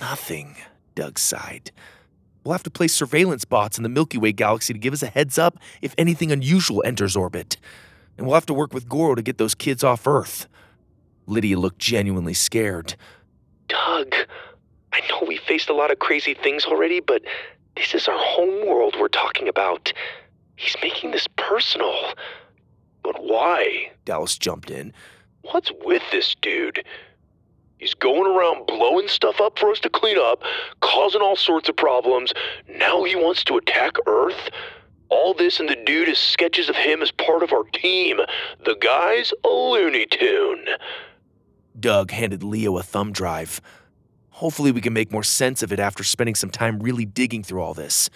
Nothing, 0.01 0.57
Doug 0.93 1.17
sighed. 1.17 1.71
We'll 2.43 2.51
have 2.51 2.63
to 2.63 2.69
place 2.69 2.93
surveillance 2.93 3.45
bots 3.45 3.77
in 3.77 3.83
the 3.83 3.89
Milky 3.89 4.17
Way 4.17 4.33
galaxy 4.33 4.73
to 4.73 4.79
give 4.79 4.93
us 4.93 5.01
a 5.01 5.07
heads 5.07 5.37
up 5.37 5.57
if 5.81 5.95
anything 5.97 6.31
unusual 6.31 6.83
enters 6.85 7.15
orbit. 7.15 7.55
And 8.17 8.27
we'll 8.27 8.35
have 8.35 8.45
to 8.47 8.53
work 8.53 8.73
with 8.73 8.89
Goro 8.89 9.15
to 9.15 9.21
get 9.21 9.37
those 9.37 9.55
kids 9.55 9.83
off 9.83 10.05
Earth. 10.05 10.47
Lydia 11.25 11.57
looked 11.57 11.79
genuinely 11.79 12.33
scared. 12.33 12.95
Doug, 13.69 14.13
I 14.93 15.01
know 15.09 15.23
we 15.27 15.37
faced 15.37 15.69
a 15.69 15.73
lot 15.73 15.91
of 15.91 15.99
crazy 15.99 16.33
things 16.35 16.65
already, 16.65 16.99
but 16.99 17.23
this 17.75 17.95
is 17.95 18.07
our 18.07 18.17
home 18.17 18.67
world 18.67 18.95
we're 18.99 19.07
talking 19.07 19.47
about. 19.47 19.91
He's 20.55 20.75
making 20.81 21.11
this 21.11 21.27
personal. 21.35 22.13
But 23.03 23.23
why? 23.23 23.91
Dallas 24.05 24.37
jumped 24.37 24.69
in. 24.69 24.93
What's 25.41 25.71
with 25.83 26.03
this 26.11 26.35
dude? 26.41 26.85
He's 27.77 27.95
going 27.95 28.31
around 28.31 28.67
blowing 28.67 29.07
stuff 29.07 29.41
up 29.41 29.59
for 29.59 29.71
us 29.71 29.79
to 29.81 29.89
clean 29.89 30.17
up, 30.17 30.41
causing 30.79 31.21
all 31.21 31.35
sorts 31.35 31.67
of 31.67 31.75
problems. 31.75 32.31
Now 32.69 33.03
he 33.03 33.15
wants 33.15 33.43
to 33.45 33.57
attack 33.57 33.97
Earth? 34.07 34.49
All 35.09 35.33
this 35.33 35.59
and 35.59 35.67
the 35.67 35.75
dude 35.75 36.07
is 36.07 36.17
sketches 36.17 36.69
of 36.69 36.75
him 36.75 37.01
as 37.01 37.11
part 37.11 37.43
of 37.43 37.51
our 37.51 37.63
team. 37.65 38.19
The 38.63 38.75
guy's 38.79 39.33
a 39.43 39.49
Looney 39.49 40.05
Tune. 40.05 40.65
Doug 41.77 42.11
handed 42.11 42.41
Leo 42.41 42.77
a 42.77 42.83
thumb 42.83 43.11
drive. 43.11 43.59
Hopefully, 44.33 44.71
we 44.71 44.81
can 44.81 44.93
make 44.93 45.11
more 45.11 45.23
sense 45.23 45.61
of 45.61 45.71
it 45.71 45.79
after 45.79 46.03
spending 46.03 46.33
some 46.33 46.49
time 46.49 46.79
really 46.79 47.05
digging 47.05 47.43
through 47.43 47.61
all 47.61 47.75
this. 47.75 48.09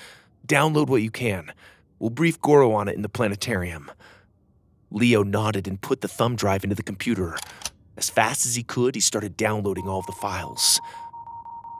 Download 0.47 0.87
what 0.87 1.03
you 1.03 1.11
can. 1.11 1.53
We'll 1.99 2.09
brief 2.09 2.41
Goro 2.41 2.71
on 2.71 2.87
it 2.87 2.95
in 2.95 3.03
the 3.03 3.09
planetarium. 3.09 3.91
Leo 4.89 5.21
nodded 5.21 5.67
and 5.67 5.79
put 5.79 6.01
the 6.01 6.07
thumb 6.07 6.35
drive 6.35 6.63
into 6.63 6.75
the 6.75 6.81
computer. 6.81 7.37
As 7.97 8.09
fast 8.09 8.47
as 8.47 8.55
he 8.55 8.63
could, 8.63 8.95
he 8.95 9.01
started 9.01 9.37
downloading 9.37 9.87
all 9.87 10.01
the 10.01 10.11
files. 10.11 10.81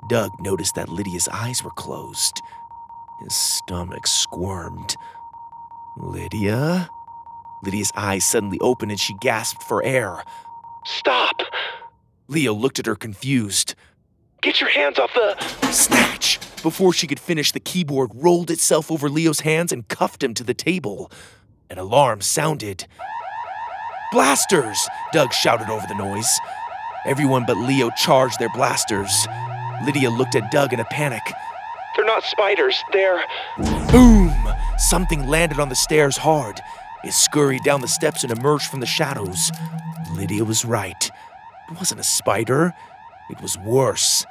Doug 0.08 0.32
noticed 0.40 0.76
that 0.76 0.90
Lydia's 0.90 1.28
eyes 1.30 1.64
were 1.64 1.72
closed. 1.72 2.40
His 3.24 3.34
stomach 3.34 4.06
squirmed. 4.06 4.96
Lydia? 5.98 6.90
Lydia's 7.64 7.92
eyes 7.96 8.24
suddenly 8.24 8.60
opened 8.60 8.92
and 8.92 9.00
she 9.00 9.16
gasped 9.20 9.64
for 9.64 9.84
air. 9.84 10.24
Stop! 10.86 11.42
Leo 12.28 12.54
looked 12.54 12.78
at 12.78 12.86
her 12.86 12.96
confused. 12.96 13.74
Get 14.42 14.62
your 14.62 14.70
hands 14.70 15.00
off 15.00 15.14
the. 15.14 15.72
Snatch! 15.72 16.40
Before 16.62 16.94
she 16.94 17.08
could 17.08 17.20
finish, 17.20 17.52
the 17.52 17.60
keyboard 17.60 18.12
rolled 18.14 18.52
itself 18.52 18.92
over 18.92 19.10
Leo's 19.10 19.42
hands 19.42 19.72
and 19.72 19.88
cuffed 19.88 20.24
him 20.24 20.34
to 20.36 20.44
the 20.44 20.54
table. 20.54 21.12
An 21.70 21.78
alarm 21.78 22.22
sounded. 22.22 22.88
Blasters! 24.12 24.88
Doug 25.12 25.34
shouted 25.34 25.70
over 25.70 25.86
the 25.88 25.96
noise. 25.96 26.40
Everyone 27.06 27.46
but 27.46 27.58
Leo 27.58 27.90
charged 27.98 28.40
their 28.40 28.50
blasters. 28.50 29.28
Lydia 29.86 30.10
looked 30.10 30.36
at 30.36 30.52
Doug 30.52 30.74
in 30.74 30.80
a 30.80 30.86
panic. 30.86 31.24
They're 31.96 32.06
not 32.06 32.24
spiders, 32.24 32.76
they're. 32.94 33.24
Boom! 33.92 34.34
Something 34.78 35.28
landed 35.28 35.60
on 35.60 35.70
the 35.70 35.76
stairs 35.76 36.18
hard. 36.18 36.60
It 37.04 37.14
scurried 37.14 37.64
down 37.64 37.82
the 37.82 37.88
steps 37.88 38.24
and 38.24 38.32
emerged 38.32 38.66
from 38.66 38.82
the 38.82 38.86
shadows. 38.86 39.52
Lydia 40.14 40.44
was 40.44 40.64
right. 40.64 41.10
It 41.70 41.78
wasn't 41.78 42.02
a 42.02 42.04
spider, 42.04 42.74
it 43.30 43.42
was 43.42 43.58
worse. 43.60 44.26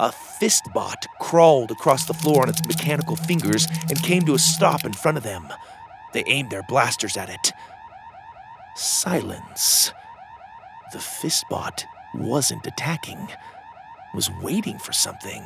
A 0.00 0.10
fistbot 0.10 1.06
crawled 1.20 1.70
across 1.70 2.06
the 2.06 2.14
floor 2.14 2.42
on 2.42 2.48
its 2.48 2.64
mechanical 2.66 3.16
fingers 3.16 3.66
and 3.88 4.02
came 4.02 4.22
to 4.26 4.34
a 4.34 4.38
stop 4.38 4.84
in 4.84 4.92
front 4.92 5.18
of 5.18 5.24
them. 5.24 5.48
They 6.12 6.24
aimed 6.26 6.50
their 6.50 6.62
blasters 6.62 7.16
at 7.16 7.28
it. 7.28 7.52
Silence. 8.76 9.92
The 10.92 10.98
fistbot 10.98 11.84
wasn't 12.14 12.66
attacking, 12.66 13.28
was 14.14 14.30
waiting 14.40 14.78
for 14.78 14.92
something. 14.92 15.42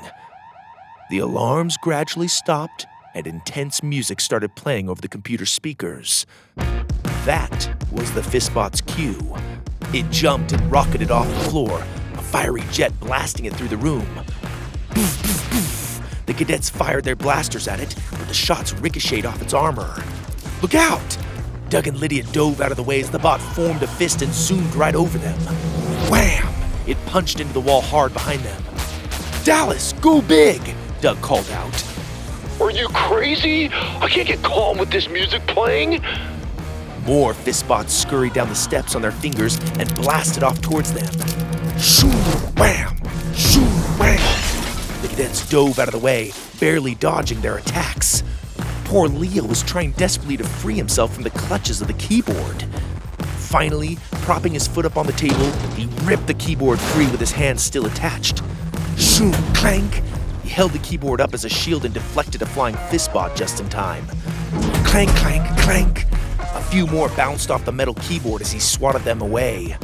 The 1.11 1.19
alarms 1.19 1.77
gradually 1.79 2.29
stopped 2.29 2.87
and 3.15 3.27
intense 3.27 3.83
music 3.83 4.21
started 4.21 4.55
playing 4.55 4.89
over 4.89 5.01
the 5.01 5.09
computer 5.09 5.47
speakers. 5.47 6.27
That 7.25 7.71
was 7.91 8.13
the 8.13 8.21
fistbot's 8.21 8.81
cue. 8.81 9.37
It 9.93 10.11
jumped 10.11 10.53
and 10.53 10.71
rocketed 10.71 11.11
off 11.11 11.29
the 11.29 11.51
floor, 11.51 11.83
fiery 12.33 12.62
jet 12.73 12.99
blasting 12.99 13.45
it 13.45 13.55
through 13.55 13.68
the 13.68 13.77
room. 13.77 14.07
The 16.25 16.33
cadets 16.33 16.71
fired 16.71 17.05
their 17.05 17.14
blasters 17.14 17.68
at 17.68 17.79
it, 17.79 17.95
but 18.11 18.27
the 18.27 18.33
shots 18.33 18.73
ricocheted 18.73 19.27
off 19.27 19.42
its 19.42 19.53
armor. 19.53 20.03
Look 20.62 20.75
out! 20.75 21.18
Doug 21.68 21.88
and 21.88 21.99
Lydia 21.99 22.23
dove 22.33 22.62
out 22.62 22.71
of 22.71 22.79
the 22.79 22.83
way 22.83 23.03
as 23.03 23.11
the 23.11 23.18
bot 23.18 23.38
formed 23.38 23.83
a 23.83 23.87
fist 23.87 24.23
and 24.23 24.33
zoomed 24.33 24.75
right 24.75 24.95
over 24.95 25.18
them. 25.18 25.38
Wham! 26.11 26.49
It 26.87 26.97
punched 27.05 27.38
into 27.38 27.53
the 27.53 27.61
wall 27.61 27.83
hard 27.83 28.14
behind 28.14 28.40
them. 28.40 28.62
Dallas, 29.45 29.92
go 30.01 30.23
big! 30.23 30.75
Doug 31.03 31.21
called 31.21 31.51
out. 31.51 31.85
Are 32.62 32.71
you 32.71 32.88
crazy? 32.88 33.66
I 33.66 34.09
can't 34.09 34.27
get 34.27 34.42
calm 34.42 34.79
with 34.79 34.90
this 34.90 35.07
music 35.07 35.47
playing. 35.47 36.03
More 37.05 37.35
fistbots 37.35 37.90
scurried 37.90 38.33
down 38.33 38.49
the 38.49 38.55
steps 38.55 38.95
on 38.95 39.03
their 39.03 39.12
fingers 39.12 39.59
and 39.79 39.95
blasted 39.97 40.42
off 40.42 40.62
towards 40.62 40.95
them. 40.95 41.42
Shoo, 41.79 42.09
wham! 42.57 42.97
Shoo, 43.35 43.61
wham! 43.99 45.03
The 45.03 45.09
cadets 45.09 45.49
dove 45.49 45.79
out 45.79 45.89
of 45.89 45.93
the 45.93 45.99
way, 45.99 46.33
barely 46.61 46.95
dodging 46.95 47.41
their 47.41 47.57
attacks. 47.59 48.23
Poor 48.85 49.09
Leo 49.09 49.45
was 49.45 49.63
trying 49.63 49.93
desperately 49.93 50.37
to 50.37 50.45
free 50.45 50.75
himself 50.75 51.15
from 51.15 51.23
the 51.23 51.31
clutches 51.31 51.81
of 51.81 51.87
the 51.87 51.95
keyboard. 51.95 52.63
Finally, 53.37 53.99
propping 54.23 54.53
his 54.53 54.67
foot 54.67 54.85
up 54.85 54.97
on 54.97 55.07
the 55.07 55.13
table, 55.13 55.51
he 55.75 55.87
ripped 56.05 56.27
the 56.27 56.35
keyboard 56.35 56.79
free 56.79 57.07
with 57.11 57.21
his 57.21 57.33
hands 57.33 57.63
still 57.63 57.87
attached. 57.87 58.43
Shoo, 58.97 59.33
clank! 59.55 60.03
He 60.43 60.49
held 60.49 60.73
the 60.73 60.79
keyboard 60.79 61.21
up 61.21 61.35
as 61.35 61.45
a 61.45 61.49
shield 61.49 61.85
and 61.85 61.95
deflected 61.95 62.43
a 62.43 62.47
flying 62.47 62.75
fistbot 62.75 63.35
just 63.37 63.61
in 63.61 63.69
time. 63.69 64.07
Clank, 64.85 65.11
clank, 65.17 65.59
clank! 65.61 66.07
A 66.55 66.63
few 66.63 66.87
more 66.87 67.09
bounced 67.11 67.51
off 67.51 67.65
the 67.65 67.73
metal 67.73 67.95
keyboard 67.95 68.43
as 68.43 68.53
he 68.53 68.59
swatted 68.59 69.03
them 69.03 69.23
away. 69.23 69.77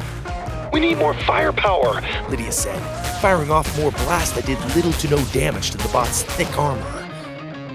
We 0.72 0.80
need 0.80 0.98
more 0.98 1.14
firepower. 1.14 2.02
Lydia 2.28 2.52
said, 2.52 2.78
firing 3.20 3.50
off 3.50 3.78
more 3.78 3.90
blasts 3.90 4.34
that 4.34 4.44
did 4.44 4.62
little 4.76 4.92
to 4.92 5.08
no 5.08 5.24
damage 5.26 5.70
to 5.70 5.78
the 5.78 5.88
bot's 5.88 6.22
thick 6.22 6.58
armor. 6.58 7.08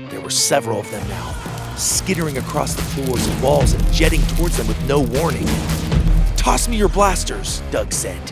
There 0.10 0.22
were 0.22 0.30
several 0.30 0.80
of 0.80 0.92
them 0.92 1.08
now, 1.08 1.34
skittering 1.76 2.38
across 2.38 2.76
the 2.76 2.84
floors 2.84 3.28
and 3.28 3.42
walls 3.42 3.74
and 3.74 3.92
jetting 3.92 4.22
towards 4.36 4.58
them 4.58 4.68
with 4.68 4.82
no 4.88 5.02
warning. 5.02 5.48
Toss 6.36 6.68
me 6.68 6.78
your 6.78 6.90
blasters, 6.90 7.64
Doug 7.72 7.92
said. 7.92 8.32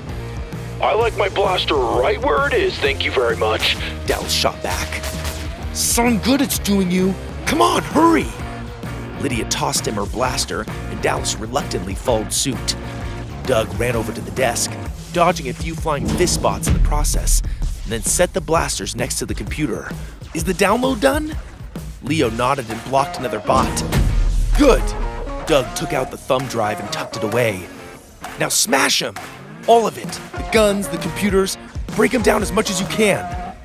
I 0.80 0.94
like 0.94 1.18
my 1.18 1.30
blaster 1.30 1.76
right 1.76 2.22
where 2.24 2.48
it 2.48 2.54
is, 2.54 2.78
thank 2.78 3.04
you 3.04 3.12
very 3.12 3.38
much. 3.38 3.78
Dallas 4.06 4.32
shot 4.32 4.62
back. 4.62 5.04
Son, 5.74 6.20
good 6.20 6.42
it's 6.42 6.60
doing 6.60 6.92
you. 6.92 7.16
Come 7.46 7.62
on, 7.62 7.82
hurry! 7.82 8.28
Lydia 9.22 9.46
tossed 9.46 9.88
him 9.88 9.96
her 9.96 10.06
blaster, 10.06 10.66
and 10.68 11.02
Dallas 11.02 11.36
reluctantly 11.36 11.96
followed 11.96 12.34
suit. 12.34 12.76
Doug 13.44 13.74
ran 13.80 13.96
over 13.96 14.12
to 14.12 14.22
the 14.22 14.32
desk, 14.32 14.72
dodging 15.14 15.50
a 15.50 15.54
few 15.54 15.76
flying 15.76 16.06
fistbots 16.06 16.68
in 16.68 16.74
the 16.74 16.80
process, 16.80 17.42
and 17.84 17.92
then 17.92 18.02
set 18.04 18.34
the 18.34 18.42
blasters 18.42 18.96
next 18.96 19.20
to 19.20 19.26
the 19.26 19.34
computer. 19.34 19.90
Is 20.34 20.44
the 20.44 20.54
download 20.54 21.02
done? 21.02 21.36
Leo 22.04 22.30
nodded 22.30 22.70
and 22.70 22.84
blocked 22.86 23.18
another 23.18 23.40
bot. 23.40 23.84
Good! 24.58 24.84
Doug 25.48 25.76
took 25.76 25.94
out 25.94 26.12
the 26.12 26.18
thumb 26.18 26.48
drive 26.48 26.80
and 26.80 26.92
tucked 26.92 27.18
it 27.18 27.24
away. 27.24 27.68
Now 28.40 28.50
smash 28.50 29.00
them! 29.00 29.16
All 29.68 29.86
of 29.88 29.98
it. 29.98 30.12
The 30.34 30.48
guns, 30.52 30.88
the 30.88 30.98
computers. 31.00 31.58
Break 31.96 32.12
them 32.12 32.22
down 32.22 32.42
as 32.42 32.52
much 32.52 32.70
as 32.70 32.80
you 32.80 32.88
can. 32.88 33.56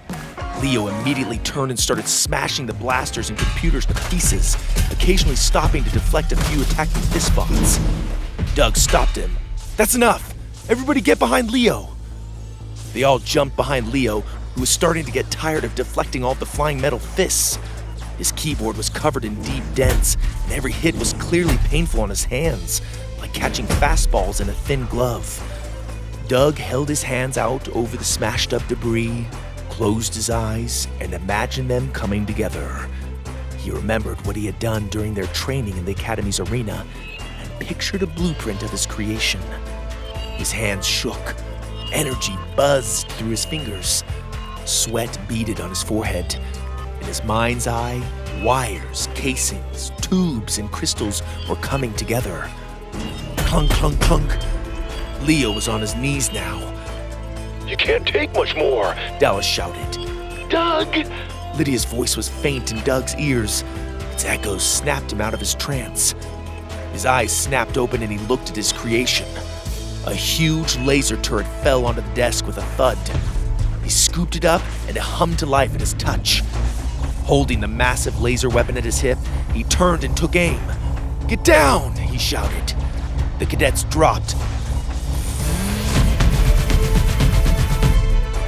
Leo 0.61 0.89
immediately 0.89 1.39
turned 1.39 1.71
and 1.71 1.79
started 1.79 2.09
smashing 2.09 2.67
the 2.67 2.73
blasters 2.73 3.29
and 3.29 3.39
computers 3.39 3.87
to 3.87 3.95
pieces, 4.11 4.57
occasionally 4.91 5.37
stopping 5.37 5.85
to 5.85 5.91
deflect 5.91 6.33
a 6.33 6.37
few 6.37 6.63
attacking 6.63 7.03
fistbots. 7.03 7.79
Doug 8.55 8.77
stopped 8.77 9.17
him. 9.17 9.31
That's 9.77 9.95
enough! 9.95 10.33
Everybody 10.71 11.03
get 11.03 11.19
behind 11.19 11.51
Leo! 11.51 11.91
They 12.95 13.03
all 13.03 13.19
jumped 13.19 13.57
behind 13.57 13.93
Leo, 13.93 14.21
who 14.21 14.63
was 14.63 14.71
starting 14.71 15.05
to 15.05 15.13
get 15.13 15.31
tired 15.31 15.65
of 15.65 15.75
deflecting 15.75 16.25
all 16.25 16.35
the 16.35 16.47
flying 16.47 16.81
metal 16.81 16.99
fists. 16.99 17.59
His 18.17 18.33
keyboard 18.33 18.79
was 18.79 18.89
covered 18.89 19.27
in 19.27 19.43
deep 19.43 19.63
dents, 19.75 20.17
and 20.45 20.53
every 20.55 20.73
hit 20.73 20.95
was 20.95 21.13
clearly 21.15 21.59
painful 21.59 22.01
on 22.01 22.09
his 22.09 22.25
hands, 22.25 22.81
like 23.19 23.35
catching 23.35 23.67
fastballs 23.67 24.41
in 24.41 24.49
a 24.49 24.55
thin 24.55 24.87
glove. 24.87 25.43
Doug 26.27 26.57
held 26.57 26.89
his 26.89 27.03
hands 27.03 27.37
out 27.37 27.69
over 27.77 27.99
the 27.99 28.05
smashed 28.05 28.55
up 28.55 28.67
debris, 28.69 29.27
closed 29.69 30.15
his 30.15 30.31
eyes, 30.31 30.89
and 31.01 31.13
imagined 31.13 31.71
them 31.71 31.93
coming 31.93 32.25
together. 32.25 32.89
He 33.59 33.71
remembered 33.71 34.25
what 34.25 34.37
he 34.37 34.47
had 34.47 34.59
done 34.59 34.89
during 34.89 35.13
their 35.13 35.27
training 35.27 35.77
in 35.77 35.85
the 35.85 35.93
Academy's 35.93 36.41
arena 36.41 36.87
pictured 37.61 38.03
a 38.03 38.07
blueprint 38.07 38.63
of 38.63 38.71
his 38.71 38.87
creation. 38.87 39.41
His 40.37 40.53
hands 40.53 40.87
shook, 40.87 41.35
energy 41.93 42.35
buzzed 42.55 43.09
through 43.13 43.31
his 43.31 43.45
fingers, 43.45 44.05
sweat 44.65 45.19
beaded 45.29 45.61
on 45.61 45.71
his 45.71 45.83
forehead. 45.83 46.37
In 47.01 47.07
his 47.07 47.25
mind's 47.25 47.67
eye, 47.67 48.03
wires, 48.43 49.09
casings, 49.15 49.93
tubes, 50.01 50.59
and 50.59 50.71
crystals 50.71 51.23
were 51.49 51.57
coming 51.57 51.93
together. 51.95 52.51
Clunk, 53.37 53.71
clunk, 53.71 54.01
clunk. 54.01 54.37
Leo 55.23 55.53
was 55.53 55.69
on 55.69 55.81
his 55.81 55.95
knees 55.95 56.33
now. 56.33 56.73
You 57.67 57.77
can't 57.77 58.07
take 58.07 58.33
much 58.35 58.55
more. 58.55 58.95
Dallas 59.19 59.47
shouted. 59.47 60.49
Doug! 60.49 60.95
Lydia's 61.57 61.85
voice 61.85 62.17
was 62.17 62.29
faint 62.29 62.71
in 62.71 62.81
Doug's 62.85 63.15
ears. 63.17 63.65
Its 64.13 64.25
echoes 64.25 64.63
snapped 64.63 65.13
him 65.13 65.21
out 65.21 65.35
of 65.35 65.41
his 65.41 65.55
trance. 65.55 66.15
His 66.97 67.05
eyes 67.05 67.31
snapped 67.31 67.77
open 67.77 68.03
and 68.03 68.11
he 68.11 68.17
looked 68.27 68.49
at 68.49 68.57
his 68.57 68.73
creation. 68.73 69.29
A 70.07 70.15
huge 70.15 70.79
laser 70.79 71.19
turret 71.19 71.47
fell 71.63 71.85
onto 71.85 72.01
the 72.01 72.15
desk 72.15 72.47
with 72.47 72.57
a 72.57 72.63
thud. 72.63 72.97
He 73.85 73.91
scooped 73.91 74.35
it 74.35 74.47
up 74.47 74.63
and 74.89 74.97
it 74.97 75.03
hummed 75.03 75.39
to 75.41 75.45
life 75.45 75.75
at 75.75 75.81
his 75.81 75.93
touch. 75.93 76.41
Holding 77.25 77.61
the 77.61 77.69
massive 77.69 78.23
laser 78.23 78.49
weapon 78.49 78.79
at 78.79 78.85
his 78.85 78.99
hip, 78.99 79.19
he 79.53 79.63
turned 79.65 80.05
and 80.05 80.17
took 80.17 80.37
aim. 80.37 80.59
Get 81.29 81.45
down, 81.45 81.95
he 81.97 82.17
shouted. 82.17 82.75
The 83.41 83.45
cadets 83.45 83.83
dropped. 83.85 84.35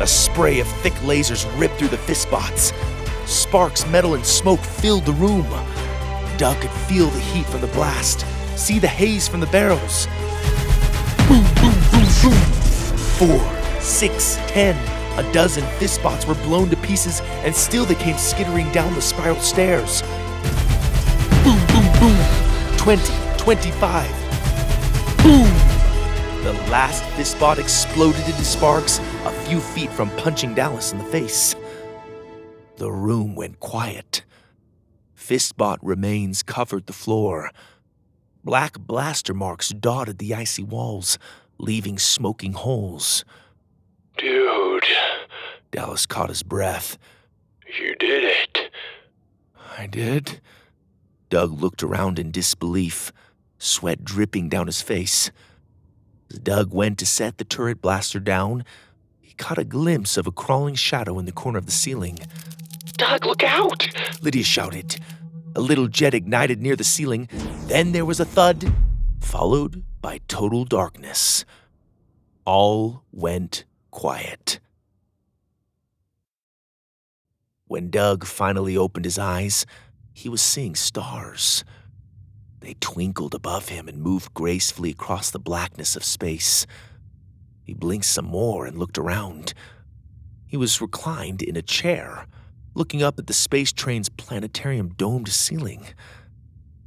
A 0.01 0.07
spray 0.07 0.59
of 0.61 0.69
thick 0.81 0.95
lasers 1.03 1.45
ripped 1.61 1.75
through 1.75 1.89
the 1.89 1.99
fistbots. 1.99 2.73
Sparks, 3.29 3.87
metal, 3.89 4.15
and 4.15 4.25
smoke 4.25 4.61
filled 4.61 5.05
the 5.05 5.13
room. 5.13 5.47
Doug 6.39 6.57
could 6.63 6.71
feel 6.71 7.09
the 7.09 7.21
heat 7.21 7.45
from 7.45 7.61
the 7.61 7.67
blast, 7.67 8.25
see 8.59 8.79
the 8.79 8.89
haze 8.89 9.29
from 9.29 9.41
the 9.41 9.47
barrels. 9.47 10.07
Boom, 11.29 11.45
boom, 11.55 11.75
boom, 11.93 12.07
boom. 12.23 12.39
Four, 13.19 13.81
six, 13.81 14.37
ten. 14.49 14.77
A 15.19 15.33
dozen 15.33 15.65
fistbots 15.79 16.27
were 16.27 16.35
blown 16.47 16.69
to 16.71 16.77
pieces, 16.77 17.21
and 17.45 17.55
still 17.55 17.85
they 17.85 17.95
came 17.95 18.17
skittering 18.17 18.71
down 18.73 18.95
the 18.95 19.03
spiral 19.03 19.41
stairs. 19.41 20.03
Boom, 21.43 21.59
boom, 21.69 21.87
boom. 21.99 22.77
Twenty, 22.77 23.15
twenty-five. 23.37 24.11
Boom! 25.23 25.51
The 26.45 26.53
last 26.71 27.03
fistbot 27.15 27.59
exploded 27.59 28.25
into 28.27 28.45
sparks 28.45 29.01
a 29.25 29.33
few 29.47 29.61
feet 29.61 29.91
from 29.91 30.11
punching 30.17 30.55
Dallas 30.55 30.93
in 30.93 30.99
the 30.99 31.05
face. 31.05 31.57
The 32.77 32.91
room 32.91 33.35
went 33.35 33.59
quiet. 33.59 34.23
Fistbot 35.17 35.79
remains 35.83 36.45
covered 36.45 36.87
the 36.87 36.93
floor. 36.93 37.51
Black 38.49 38.79
blaster 38.79 39.35
marks 39.35 39.69
dotted 39.69 40.17
the 40.17 40.35
icy 40.35 40.63
walls, 40.63 41.19
leaving 41.59 41.99
smoking 41.99 42.55
holes. 42.55 43.23
Dude, 44.17 44.87
Dallas 45.71 46.07
caught 46.07 46.31
his 46.31 46.43
breath. 46.43 46.97
you 47.79 47.95
did 47.97 48.25
it. 48.25 48.71
I 49.77 49.87
did? 49.87 50.41
Doug 51.29 51.61
looked 51.61 51.83
around 51.83 52.19
in 52.19 52.31
disbelief, 52.31 53.13
sweat 53.59 54.03
dripping 54.03 54.49
down 54.49 54.65
his 54.65 54.81
face. 54.81 55.31
As 56.31 56.39
Doug 56.39 56.73
went 56.73 56.99
to 57.01 57.05
set 57.05 57.37
the 57.37 57.45
turret 57.45 57.83
blaster 57.83 58.19
down, 58.19 58.65
he 59.21 59.35
caught 59.35 59.59
a 59.59 59.65
glimpse 59.65 60.17
of 60.17 60.27
a 60.27 60.33
crawling 60.33 60.75
shadow 60.75 61.19
in 61.19 61.27
the 61.27 61.33
corner 61.33 61.59
of 61.59 61.67
the 61.67 61.73
ceiling. 61.73 62.19
Doug, 62.97 63.27
look 63.27 63.45
out! 63.45 63.87
Lydia 64.23 64.43
shouted. 64.43 64.99
A 65.59 65.61
little 65.61 65.89
jet 65.89 66.15
ignited 66.15 66.63
near 66.63 66.77
the 66.77 66.85
ceiling. 66.85 67.29
Then 67.67 67.91
there 67.91 68.05
was 68.05 68.21
a 68.21 68.25
thud, 68.25 68.73
followed 69.19 69.83
by 70.01 70.21
total 70.29 70.65
darkness. 70.65 71.45
All 72.45 73.03
went 73.11 73.65
quiet. 73.91 74.61
When 77.67 77.91
Doug 77.91 78.25
finally 78.25 78.77
opened 78.77 79.05
his 79.05 79.19
eyes, 79.19 79.67
he 80.13 80.29
was 80.29 80.41
seeing 80.41 80.77
stars. 80.77 81.65
They 82.61 82.75
twinkled 82.75 83.35
above 83.35 83.69
him 83.69 83.89
and 83.89 84.01
moved 84.01 84.33
gracefully 84.35 84.91
across 84.91 85.33
the 85.33 85.41
blackness 85.41 85.97
of 85.97 86.05
space. 86.05 86.69
He 87.65 87.75
blinked 87.75 88.07
some 88.07 88.27
more 88.27 88.65
and 88.65 88.79
looked 88.79 88.97
around. 88.97 89.55
He 90.47 90.57
was 90.57 90.81
reclined 90.81 91.43
in 91.43 91.57
a 91.57 91.63
chair, 91.63 92.29
looking 92.79 93.03
up 93.03 93.19
at 93.19 93.27
the 93.27 93.33
space 93.33 93.73
train's 93.73 94.09
planetarium 94.09 94.91
domed 94.91 95.29
ceiling. 95.29 95.85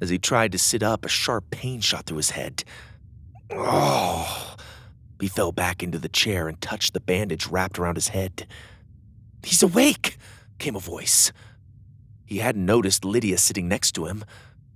As 0.01 0.09
he 0.09 0.17
tried 0.17 0.53
to 0.53 0.57
sit 0.57 0.81
up, 0.81 1.05
a 1.05 1.09
sharp 1.09 1.51
pain 1.51 1.81
shot 1.81 2.05
through 2.05 2.17
his 2.17 2.31
head. 2.31 2.63
Oh! 3.51 4.55
He 5.19 5.27
fell 5.27 5.51
back 5.51 5.83
into 5.83 5.99
the 5.99 6.09
chair 6.09 6.47
and 6.47 6.59
touched 6.61 6.93
the 6.93 7.01
bandage 7.01 7.45
wrapped 7.47 7.77
around 7.77 7.95
his 7.95 8.07
head. 8.07 8.47
He's 9.43 9.61
awake! 9.61 10.17
came 10.57 10.75
a 10.75 10.79
voice. 10.79 11.31
He 12.25 12.37
hadn't 12.37 12.65
noticed 12.65 13.03
Lydia 13.03 13.37
sitting 13.37 13.67
next 13.67 13.91
to 13.93 14.05
him. 14.05 14.23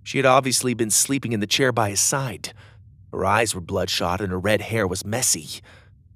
She 0.04 0.18
had 0.18 0.26
obviously 0.26 0.74
been 0.74 0.92
sleeping 0.92 1.32
in 1.32 1.40
the 1.40 1.48
chair 1.48 1.72
by 1.72 1.92
his 1.92 2.02
side. 2.02 2.54
Her 3.12 3.24
eyes 3.24 3.56
were 3.56 3.62
bloodshot 3.62 4.20
and 4.20 4.32
her 4.32 4.40
red 4.40 4.62
hair 4.62 4.86
was 4.86 5.06
messy. 5.06 5.48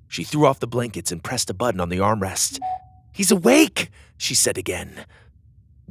She 0.10 0.24
threw 0.24 0.46
off 0.46 0.60
the 0.60 0.68
blankets 0.68 1.12
and 1.12 1.24
pressed 1.24 1.50
a 1.50 1.54
button 1.54 1.80
on 1.80 1.90
the 1.90 2.00
armrest. 2.00 2.60
He's 3.12 3.32
awake, 3.32 3.90
she 4.18 4.36
said 4.36 4.58
again. 4.58 5.06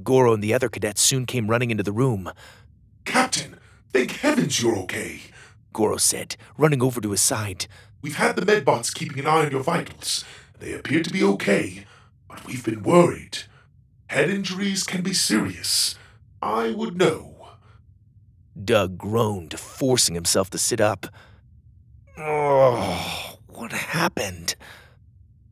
Goro 0.03 0.35
and 0.35 0.43
the 0.43 0.55
other 0.55 0.69
cadets 0.69 1.03
soon 1.03 1.27
came 1.27 1.49
running 1.49 1.71
into 1.71 1.83
the 1.83 1.93
room. 1.93 2.31
Captain, 3.05 3.59
thank 3.93 4.13
heavens 4.13 4.63
you're 4.63 4.77
okay. 4.77 5.21
Goro 5.73 5.97
said, 5.97 6.37
running 6.57 6.83
over 6.83 7.01
to 7.01 7.11
his 7.11 7.21
side. 7.21 7.67
We've 8.01 8.17
had 8.17 8.37
the 8.37 8.43
medbots 8.43 8.95
keeping 8.95 9.19
an 9.19 9.27
eye 9.27 9.47
on 9.47 9.51
your 9.51 9.63
vitals. 9.63 10.25
They 10.59 10.73
appear 10.73 11.03
to 11.03 11.11
be 11.11 11.23
okay, 11.23 11.85
but 12.29 12.47
we've 12.47 12.65
been 12.65 12.83
worried. 12.83 13.39
Head 14.09 14.31
injuries 14.31 14.85
can 14.85 15.03
be 15.03 15.13
serious. 15.13 15.97
I 16.41 16.71
would 16.71 16.97
know. 16.97 17.49
Doug 18.65 18.99
groaned, 18.99 19.59
forcing 19.59 20.15
himself 20.15 20.51
to 20.51 20.59
sit 20.59 20.81
up. 20.81 21.07
Oh, 22.17 23.39
what 23.47 23.73
happened? 23.73 24.55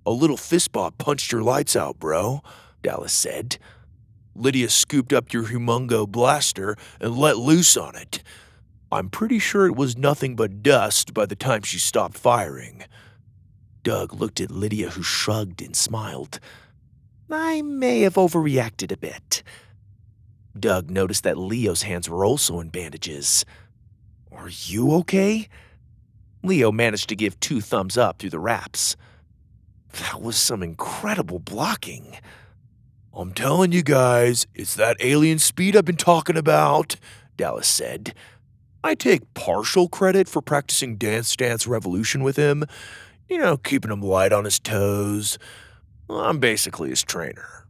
A 0.06 0.12
little 0.12 0.36
fistbot 0.36 0.98
punched 0.98 1.32
your 1.32 1.42
lights 1.42 1.74
out, 1.74 1.98
bro, 1.98 2.40
Dallas 2.80 3.12
said. 3.12 3.58
Lydia 4.36 4.68
scooped 4.68 5.12
up 5.12 5.32
your 5.32 5.46
humongo 5.46 6.08
blaster 6.08 6.76
and 7.00 7.18
let 7.18 7.38
loose 7.38 7.76
on 7.76 7.96
it. 7.96 8.22
I'm 8.92 9.10
pretty 9.10 9.40
sure 9.40 9.66
it 9.66 9.74
was 9.74 9.96
nothing 9.98 10.36
but 10.36 10.62
dust 10.62 11.12
by 11.12 11.26
the 11.26 11.34
time 11.34 11.62
she 11.62 11.80
stopped 11.80 12.16
firing. 12.16 12.84
Doug 13.82 14.12
looked 14.12 14.40
at 14.40 14.50
Lydia, 14.50 14.90
who 14.90 15.02
shrugged 15.02 15.60
and 15.60 15.74
smiled. 15.74 16.38
I 17.28 17.62
may 17.62 18.02
have 18.02 18.14
overreacted 18.14 18.92
a 18.92 18.96
bit. 18.96 19.42
Doug 20.58 20.88
noticed 20.88 21.24
that 21.24 21.36
Leo's 21.36 21.82
hands 21.82 22.08
were 22.08 22.24
also 22.24 22.60
in 22.60 22.68
bandages. 22.68 23.44
Are 24.30 24.48
you 24.48 24.92
okay? 24.98 25.48
Leo 26.44 26.70
managed 26.70 27.08
to 27.08 27.16
give 27.16 27.40
two 27.40 27.60
thumbs 27.60 27.98
up 27.98 28.20
through 28.20 28.30
the 28.30 28.38
wraps. 28.38 28.94
That 29.98 30.20
was 30.20 30.36
some 30.36 30.62
incredible 30.62 31.38
blocking. 31.38 32.16
I'm 33.14 33.32
telling 33.32 33.72
you 33.72 33.82
guys, 33.82 34.46
it's 34.54 34.74
that 34.74 34.96
alien 35.00 35.38
speed 35.38 35.74
I've 35.74 35.86
been 35.86 35.96
talking 35.96 36.36
about, 36.36 36.96
Dallas 37.36 37.66
said. 37.66 38.14
I 38.84 38.94
take 38.94 39.32
partial 39.34 39.88
credit 39.88 40.28
for 40.28 40.42
practicing 40.42 40.96
Dance 40.96 41.34
Dance 41.34 41.66
Revolution 41.66 42.22
with 42.22 42.36
him, 42.36 42.64
you 43.28 43.38
know, 43.38 43.56
keeping 43.56 43.90
him 43.90 44.02
light 44.02 44.32
on 44.32 44.44
his 44.44 44.58
toes. 44.58 45.38
I'm 46.10 46.38
basically 46.38 46.90
his 46.90 47.02
trainer. 47.02 47.66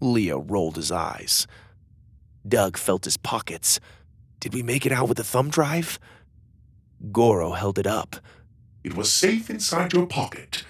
Leo 0.00 0.40
rolled 0.40 0.76
his 0.76 0.90
eyes. 0.90 1.46
Doug 2.48 2.76
felt 2.76 3.04
his 3.04 3.16
pockets. 3.16 3.78
Did 4.40 4.54
we 4.54 4.62
make 4.62 4.86
it 4.86 4.90
out 4.92 5.08
with 5.08 5.18
the 5.18 5.24
thumb 5.24 5.50
drive? 5.50 5.98
Goro 7.12 7.52
held 7.52 7.78
it 7.78 7.86
up. 7.86 8.16
It 8.82 8.96
was 8.96 9.12
safe 9.12 9.50
inside 9.50 9.92
your 9.92 10.06
pocket. 10.06 10.64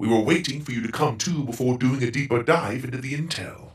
We 0.00 0.08
were 0.08 0.20
waiting 0.20 0.62
for 0.62 0.72
you 0.72 0.80
to 0.80 0.90
come 0.90 1.18
to 1.18 1.44
before 1.44 1.76
doing 1.76 2.02
a 2.02 2.10
deeper 2.10 2.42
dive 2.42 2.84
into 2.84 2.96
the 2.96 3.12
intel. 3.12 3.72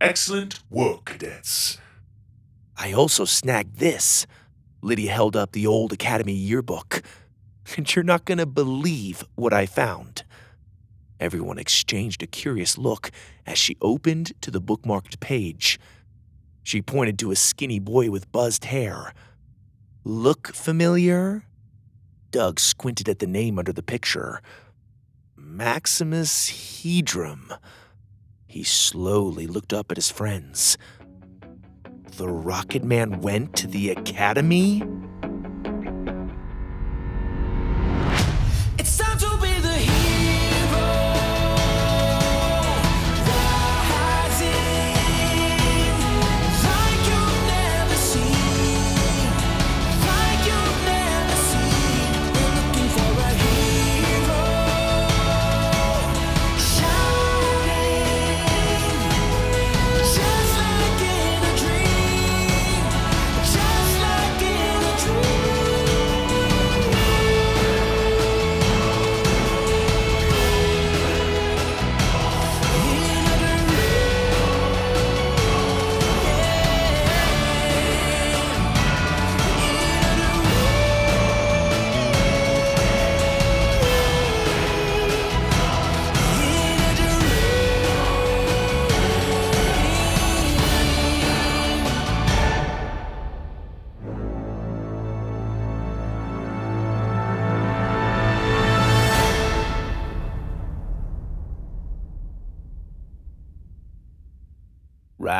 Excellent 0.00 0.58
work, 0.70 1.04
cadets. 1.04 1.76
I 2.78 2.94
also 2.94 3.26
snagged 3.26 3.76
this. 3.76 4.26
Lydia 4.80 5.12
held 5.12 5.36
up 5.36 5.52
the 5.52 5.66
old 5.66 5.92
Academy 5.92 6.32
yearbook. 6.32 7.02
And 7.76 7.94
you're 7.94 8.02
not 8.02 8.24
going 8.24 8.38
to 8.38 8.46
believe 8.46 9.22
what 9.34 9.52
I 9.52 9.66
found. 9.66 10.24
Everyone 11.20 11.58
exchanged 11.58 12.22
a 12.22 12.26
curious 12.26 12.78
look 12.78 13.10
as 13.46 13.58
she 13.58 13.76
opened 13.82 14.32
to 14.40 14.50
the 14.50 14.62
bookmarked 14.62 15.20
page. 15.20 15.78
She 16.62 16.80
pointed 16.80 17.18
to 17.18 17.30
a 17.30 17.36
skinny 17.36 17.78
boy 17.78 18.10
with 18.10 18.32
buzzed 18.32 18.64
hair. 18.64 19.12
Look 20.04 20.54
familiar? 20.54 21.44
Doug 22.30 22.58
squinted 22.58 23.10
at 23.10 23.18
the 23.18 23.26
name 23.26 23.58
under 23.58 23.74
the 23.74 23.82
picture. 23.82 24.40
Maximus 25.60 26.48
Hedrum. 26.48 27.54
He 28.46 28.62
slowly 28.64 29.46
looked 29.46 29.74
up 29.74 29.90
at 29.90 29.98
his 29.98 30.10
friends. 30.10 30.78
The 32.16 32.28
Rocket 32.28 32.82
Man 32.82 33.20
went 33.20 33.56
to 33.56 33.66
the 33.66 33.90
Academy? 33.90 34.82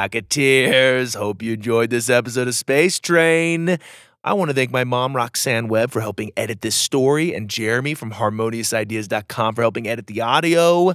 Rocketeers, 0.00 1.14
hope 1.14 1.42
you 1.42 1.52
enjoyed 1.52 1.90
this 1.90 2.08
episode 2.08 2.48
of 2.48 2.54
Space 2.54 2.98
Train. 2.98 3.76
I 4.24 4.32
want 4.32 4.48
to 4.48 4.54
thank 4.54 4.70
my 4.70 4.82
mom, 4.82 5.14
Roxanne 5.14 5.68
Webb, 5.68 5.90
for 5.90 6.00
helping 6.00 6.30
edit 6.38 6.62
this 6.62 6.74
story, 6.74 7.34
and 7.34 7.50
Jeremy 7.50 7.92
from 7.92 8.12
harmoniousideas.com 8.12 9.54
for 9.54 9.60
helping 9.60 9.86
edit 9.86 10.06
the 10.06 10.22
audio. 10.22 10.94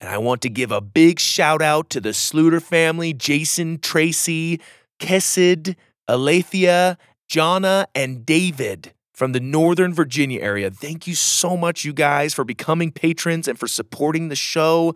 And 0.00 0.08
I 0.08 0.16
want 0.16 0.40
to 0.40 0.48
give 0.48 0.72
a 0.72 0.80
big 0.80 1.20
shout 1.20 1.60
out 1.60 1.90
to 1.90 2.00
the 2.00 2.10
Sluter 2.10 2.62
family 2.62 3.12
Jason, 3.12 3.78
Tracy, 3.78 4.58
Kessid, 4.98 5.76
Alethea, 6.08 6.96
Jonna 7.28 7.84
and 7.94 8.24
David 8.24 8.94
from 9.12 9.32
the 9.32 9.40
Northern 9.40 9.92
Virginia 9.92 10.40
area. 10.40 10.70
Thank 10.70 11.06
you 11.06 11.14
so 11.14 11.58
much, 11.58 11.84
you 11.84 11.92
guys, 11.92 12.32
for 12.32 12.44
becoming 12.44 12.90
patrons 12.90 13.48
and 13.48 13.58
for 13.58 13.68
supporting 13.68 14.30
the 14.30 14.36
show. 14.36 14.94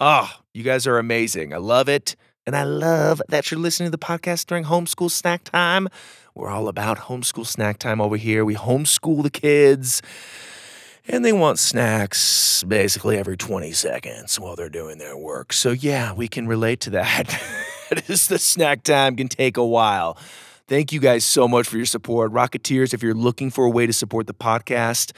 Ah, 0.00 0.40
you 0.52 0.64
guys 0.64 0.88
are 0.88 0.98
amazing. 0.98 1.54
I 1.54 1.58
love 1.58 1.88
it. 1.88 2.16
And 2.50 2.56
I 2.56 2.64
love 2.64 3.22
that 3.28 3.48
you're 3.52 3.60
listening 3.60 3.86
to 3.86 3.96
the 3.96 4.04
podcast 4.04 4.46
during 4.46 4.64
homeschool 4.64 5.08
snack 5.08 5.44
time. 5.44 5.86
We're 6.34 6.48
all 6.48 6.66
about 6.66 6.98
homeschool 6.98 7.46
snack 7.46 7.78
time 7.78 8.00
over 8.00 8.16
here. 8.16 8.44
We 8.44 8.56
homeschool 8.56 9.22
the 9.22 9.30
kids, 9.30 10.02
and 11.06 11.24
they 11.24 11.32
want 11.32 11.60
snacks 11.60 12.64
basically 12.64 13.16
every 13.16 13.36
20 13.36 13.70
seconds 13.70 14.40
while 14.40 14.56
they're 14.56 14.68
doing 14.68 14.98
their 14.98 15.16
work. 15.16 15.52
So, 15.52 15.70
yeah, 15.70 16.12
we 16.12 16.26
can 16.26 16.48
relate 16.48 16.80
to 16.80 16.90
that. 16.90 17.40
it 17.92 18.10
is 18.10 18.26
the 18.26 18.40
snack 18.40 18.82
time 18.82 19.14
can 19.14 19.28
take 19.28 19.56
a 19.56 19.64
while. 19.64 20.18
Thank 20.66 20.92
you 20.92 20.98
guys 20.98 21.24
so 21.24 21.46
much 21.46 21.68
for 21.68 21.76
your 21.76 21.86
support. 21.86 22.32
Rocketeers, 22.32 22.92
if 22.92 23.00
you're 23.00 23.14
looking 23.14 23.50
for 23.50 23.64
a 23.64 23.70
way 23.70 23.86
to 23.86 23.92
support 23.92 24.26
the 24.26 24.34
podcast, 24.34 25.12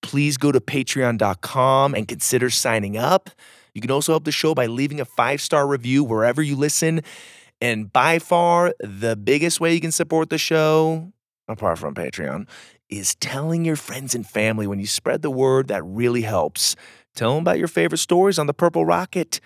please 0.00 0.36
go 0.36 0.50
to 0.50 0.58
patreon.com 0.58 1.94
and 1.94 2.08
consider 2.08 2.50
signing 2.50 2.96
up. 2.96 3.30
You 3.74 3.80
can 3.80 3.90
also 3.90 4.12
help 4.12 4.24
the 4.24 4.32
show 4.32 4.54
by 4.54 4.66
leaving 4.66 5.00
a 5.00 5.04
five 5.04 5.40
star 5.40 5.66
review 5.66 6.04
wherever 6.04 6.42
you 6.42 6.56
listen. 6.56 7.00
And 7.60 7.92
by 7.92 8.18
far, 8.18 8.74
the 8.80 9.16
biggest 9.16 9.60
way 9.60 9.72
you 9.74 9.80
can 9.80 9.92
support 9.92 10.30
the 10.30 10.38
show, 10.38 11.12
apart 11.48 11.78
from 11.78 11.94
Patreon, 11.94 12.48
is 12.88 13.14
telling 13.16 13.64
your 13.64 13.76
friends 13.76 14.14
and 14.14 14.26
family. 14.26 14.66
When 14.66 14.80
you 14.80 14.86
spread 14.86 15.22
the 15.22 15.30
word, 15.30 15.68
that 15.68 15.82
really 15.84 16.22
helps. 16.22 16.76
Tell 17.14 17.34
them 17.34 17.42
about 17.42 17.58
your 17.58 17.68
favorite 17.68 17.98
stories 17.98 18.38
on 18.38 18.46
the 18.46 18.54
Purple 18.54 18.84
Rocket. 18.84 19.40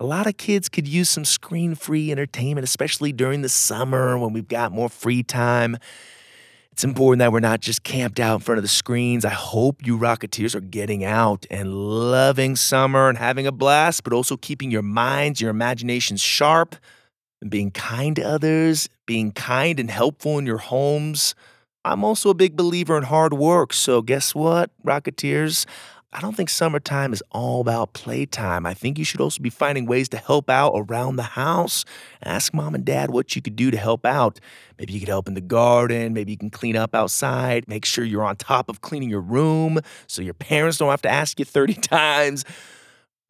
A 0.00 0.06
lot 0.06 0.26
of 0.26 0.36
kids 0.36 0.68
could 0.68 0.88
use 0.88 1.08
some 1.08 1.24
screen 1.24 1.74
free 1.74 2.10
entertainment, 2.10 2.64
especially 2.64 3.12
during 3.12 3.42
the 3.42 3.48
summer 3.48 4.18
when 4.18 4.32
we've 4.32 4.48
got 4.48 4.72
more 4.72 4.88
free 4.88 5.22
time. 5.22 5.76
It's 6.72 6.84
important 6.84 7.18
that 7.18 7.32
we're 7.32 7.40
not 7.40 7.60
just 7.60 7.82
camped 7.82 8.18
out 8.18 8.36
in 8.36 8.40
front 8.40 8.56
of 8.56 8.62
the 8.62 8.68
screens. 8.68 9.26
I 9.26 9.30
hope 9.30 9.86
you 9.86 9.98
Rocketeers 9.98 10.54
are 10.54 10.60
getting 10.60 11.04
out 11.04 11.44
and 11.50 11.74
loving 11.74 12.56
summer 12.56 13.10
and 13.10 13.18
having 13.18 13.46
a 13.46 13.52
blast, 13.52 14.04
but 14.04 14.14
also 14.14 14.38
keeping 14.38 14.70
your 14.70 14.82
minds, 14.82 15.38
your 15.38 15.50
imaginations 15.50 16.22
sharp, 16.22 16.76
and 17.42 17.50
being 17.50 17.70
kind 17.72 18.16
to 18.16 18.22
others, 18.22 18.88
being 19.04 19.32
kind 19.32 19.78
and 19.78 19.90
helpful 19.90 20.38
in 20.38 20.46
your 20.46 20.58
homes. 20.58 21.34
I'm 21.84 22.04
also 22.04 22.30
a 22.30 22.34
big 22.34 22.56
believer 22.56 22.96
in 22.96 23.02
hard 23.02 23.34
work. 23.34 23.74
So, 23.74 24.00
guess 24.00 24.34
what, 24.34 24.70
Rocketeers? 24.82 25.66
I 26.14 26.20
don't 26.20 26.36
think 26.36 26.50
summertime 26.50 27.14
is 27.14 27.22
all 27.30 27.62
about 27.62 27.94
playtime. 27.94 28.66
I 28.66 28.74
think 28.74 28.98
you 28.98 29.04
should 29.04 29.20
also 29.20 29.42
be 29.42 29.48
finding 29.48 29.86
ways 29.86 30.10
to 30.10 30.18
help 30.18 30.50
out 30.50 30.74
around 30.74 31.16
the 31.16 31.22
house. 31.22 31.86
Ask 32.22 32.52
mom 32.52 32.74
and 32.74 32.84
dad 32.84 33.10
what 33.10 33.34
you 33.34 33.40
could 33.40 33.56
do 33.56 33.70
to 33.70 33.78
help 33.78 34.04
out. 34.04 34.38
Maybe 34.78 34.92
you 34.92 35.00
could 35.00 35.08
help 35.08 35.26
in 35.26 35.32
the 35.32 35.40
garden. 35.40 36.12
Maybe 36.12 36.32
you 36.32 36.36
can 36.36 36.50
clean 36.50 36.76
up 36.76 36.94
outside. 36.94 37.66
Make 37.66 37.86
sure 37.86 38.04
you're 38.04 38.24
on 38.24 38.36
top 38.36 38.68
of 38.68 38.82
cleaning 38.82 39.08
your 39.08 39.22
room 39.22 39.80
so 40.06 40.20
your 40.20 40.34
parents 40.34 40.76
don't 40.76 40.90
have 40.90 41.00
to 41.02 41.08
ask 41.08 41.38
you 41.38 41.44
30 41.46 41.74
times. 41.74 42.44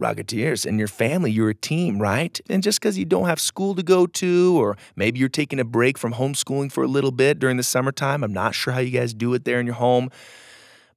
Rocketeers 0.01 0.67
and 0.67 0.81
your 0.81 0.89
family, 0.89 1.31
you're 1.31 1.51
a 1.51 1.55
team, 1.55 2.03
right? 2.03 2.41
And 2.51 2.65
just 2.65 2.81
because 2.81 2.99
you 2.99 3.05
don't 3.05 3.27
have 3.27 3.39
school 3.39 3.77
to 3.77 3.85
go 3.85 4.09
to, 4.09 4.61
or 4.61 4.77
maybe 4.97 5.21
you're 5.21 5.29
taking 5.29 5.61
a 5.61 5.65
break 5.65 5.97
from 5.97 6.15
homeschooling 6.15 6.73
for 6.73 6.83
a 6.83 6.89
little 6.89 7.13
bit 7.13 7.39
during 7.39 7.57
the 7.57 7.63
summertime, 7.63 8.25
I'm 8.25 8.33
not 8.33 8.57
sure 8.57 8.73
how 8.73 8.81
you 8.81 8.91
guys 8.91 9.15
do 9.15 9.33
it 9.35 9.45
there 9.45 9.61
in 9.61 9.67
your 9.67 9.77
home. 9.77 10.11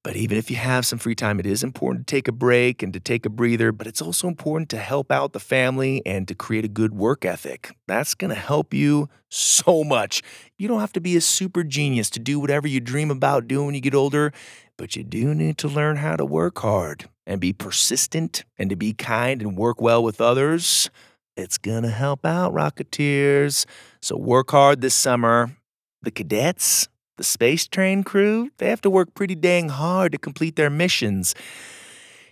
But 0.06 0.16
even 0.16 0.38
if 0.38 0.52
you 0.52 0.58
have 0.58 0.86
some 0.86 1.00
free 1.00 1.16
time, 1.16 1.40
it 1.40 1.48
is 1.48 1.64
important 1.64 2.06
to 2.06 2.16
take 2.16 2.28
a 2.28 2.32
break 2.32 2.84
and 2.84 2.94
to 2.94 3.00
take 3.00 3.26
a 3.26 3.30
breather. 3.30 3.72
But 3.72 3.88
it's 3.88 4.04
also 4.04 4.28
important 4.28 4.70
to 4.70 4.78
help 4.78 5.12
out 5.12 5.34
the 5.34 5.40
family 5.40 6.04
and 6.06 6.28
to 6.28 6.36
create 6.36 6.64
a 6.64 6.68
good 6.68 6.94
work 6.94 7.26
ethic. 7.26 7.76
That's 7.88 8.14
going 8.14 8.30
to 8.30 8.40
help 8.40 8.72
you 8.72 9.10
so 9.30 9.84
much. 9.84 10.22
You 10.60 10.68
don't 10.68 10.80
have 10.80 10.94
to 10.94 11.02
be 11.02 11.16
a 11.16 11.22
super 11.22 11.64
genius 11.64 12.12
to 12.12 12.20
do 12.20 12.40
whatever 12.40 12.68
you 12.68 12.80
dream 12.80 13.10
about 13.10 13.48
doing 13.48 13.66
when 13.66 13.74
you 13.74 13.82
get 13.82 13.96
older, 13.96 14.32
but 14.78 14.96
you 14.96 15.04
do 15.04 15.34
need 15.34 15.58
to 15.58 15.68
learn 15.68 15.96
how 15.96 16.16
to 16.16 16.24
work 16.24 16.60
hard 16.60 17.10
and 17.26 17.42
be 17.42 17.52
persistent 17.52 18.46
and 18.60 18.70
to 18.70 18.76
be 18.76 18.94
kind 18.94 19.42
and 19.42 19.58
work 19.58 19.82
well 19.82 20.04
with 20.04 20.22
others. 20.22 20.88
It's 21.36 21.58
going 21.58 21.82
to 21.82 21.90
help 21.90 22.28
out, 22.28 22.54
Rocketeers. 22.54 23.66
So 24.04 24.18
work 24.18 24.52
hard 24.52 24.82
this 24.82 24.94
summer. 24.94 25.58
The 26.04 26.12
cadets, 26.12 26.90
the 27.18 27.24
space 27.24 27.68
train 27.68 28.04
crew, 28.04 28.50
they 28.58 28.70
have 28.70 28.82
to 28.82 28.90
work 28.90 29.14
pretty 29.14 29.36
dang 29.36 29.70
hard 29.70 30.12
to 30.12 30.18
complete 30.18 30.56
their 30.56 30.70
missions. 30.70 31.36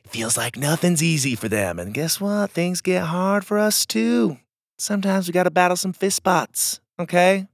Feels 0.07 0.37
like 0.37 0.57
nothing's 0.57 1.01
easy 1.01 1.35
for 1.35 1.47
them. 1.47 1.79
And 1.79 1.93
guess 1.93 2.19
what? 2.19 2.51
Things 2.51 2.81
get 2.81 3.03
hard 3.03 3.45
for 3.45 3.57
us 3.57 3.85
too. 3.85 4.37
Sometimes 4.77 5.27
we 5.27 5.31
got 5.31 5.43
to 5.43 5.51
battle 5.51 5.77
some 5.77 5.93
fistbots, 5.93 6.79
okay? 6.99 7.47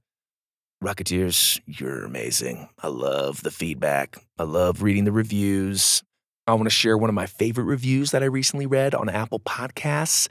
Rocketeers, 0.82 1.60
you're 1.66 2.04
amazing. 2.04 2.68
I 2.82 2.88
love 2.88 3.42
the 3.42 3.50
feedback. 3.50 4.16
I 4.38 4.44
love 4.44 4.82
reading 4.82 5.04
the 5.04 5.12
reviews. 5.12 6.02
I 6.46 6.54
want 6.54 6.64
to 6.64 6.70
share 6.70 6.96
one 6.98 7.10
of 7.10 7.14
my 7.14 7.26
favorite 7.26 7.64
reviews 7.64 8.10
that 8.10 8.22
I 8.22 8.26
recently 8.26 8.66
read 8.66 8.94
on 8.94 9.08
Apple 9.08 9.40
Podcasts. 9.40 10.26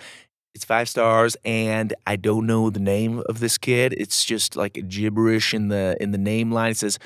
It's 0.55 0.65
five 0.65 0.89
stars, 0.89 1.37
and 1.45 1.93
I 2.07 2.15
don't 2.15 2.47
know 2.47 2.69
the 2.69 2.79
name 2.79 3.21
of 3.29 3.39
this 3.39 3.57
kid. 3.57 3.93
It's 3.93 4.25
just 4.25 4.55
like 4.55 4.87
gibberish 4.87 5.53
in 5.53 5.67
the 5.67 5.95
in 6.01 6.11
the 6.11 6.17
name 6.17 6.51
line. 6.51 6.71
It 6.71 6.77
says 6.77 6.97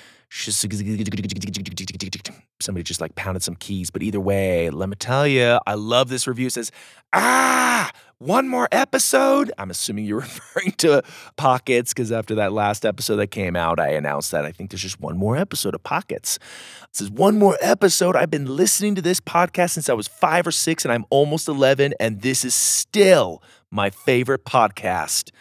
somebody 2.59 2.83
just 2.83 3.01
like 3.01 3.15
pounded 3.15 3.43
some 3.43 3.55
keys. 3.55 3.89
But 3.91 4.01
either 4.01 4.19
way, 4.19 4.69
let 4.69 4.89
me 4.89 4.95
tell 4.95 5.27
you, 5.27 5.59
I 5.67 5.73
love 5.75 6.09
this 6.09 6.25
review. 6.27 6.47
It 6.47 6.53
says, 6.53 6.71
ah, 7.11 7.91
one 8.19 8.47
more 8.47 8.67
episode. 8.71 9.51
I'm 9.57 9.69
assuming 9.69 10.05
you're 10.05 10.19
referring 10.21 10.71
to 10.77 11.03
Pockets 11.35 11.93
because 11.93 12.11
after 12.11 12.35
that 12.35 12.53
last 12.53 12.85
episode 12.85 13.17
that 13.17 13.27
came 13.27 13.55
out, 13.55 13.79
I 13.79 13.89
announced 13.89 14.31
that 14.31 14.45
I 14.45 14.51
think 14.51 14.71
there's 14.71 14.81
just 14.81 14.99
one 14.99 15.17
more 15.17 15.37
episode 15.37 15.75
of 15.75 15.83
Pockets. 15.83 16.37
It 16.83 16.95
says, 16.95 17.11
one 17.11 17.37
more 17.37 17.57
episode. 17.61 18.15
I've 18.15 18.31
been 18.31 18.45
listening 18.45 18.95
to 18.95 19.01
this 19.01 19.19
podcast 19.19 19.71
since 19.71 19.89
I 19.89 19.93
was 19.93 20.07
five 20.07 20.47
or 20.47 20.51
six 20.51 20.85
and 20.85 20.91
I'm 20.91 21.05
almost 21.09 21.47
11, 21.47 21.93
and 21.99 22.21
this 22.21 22.45
is 22.45 22.55
still 22.55 23.43
my 23.71 23.89
favorite 23.89 24.45
podcast. 24.45 25.31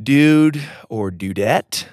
Dude 0.00 0.60
or 0.88 1.10
dudette, 1.10 1.86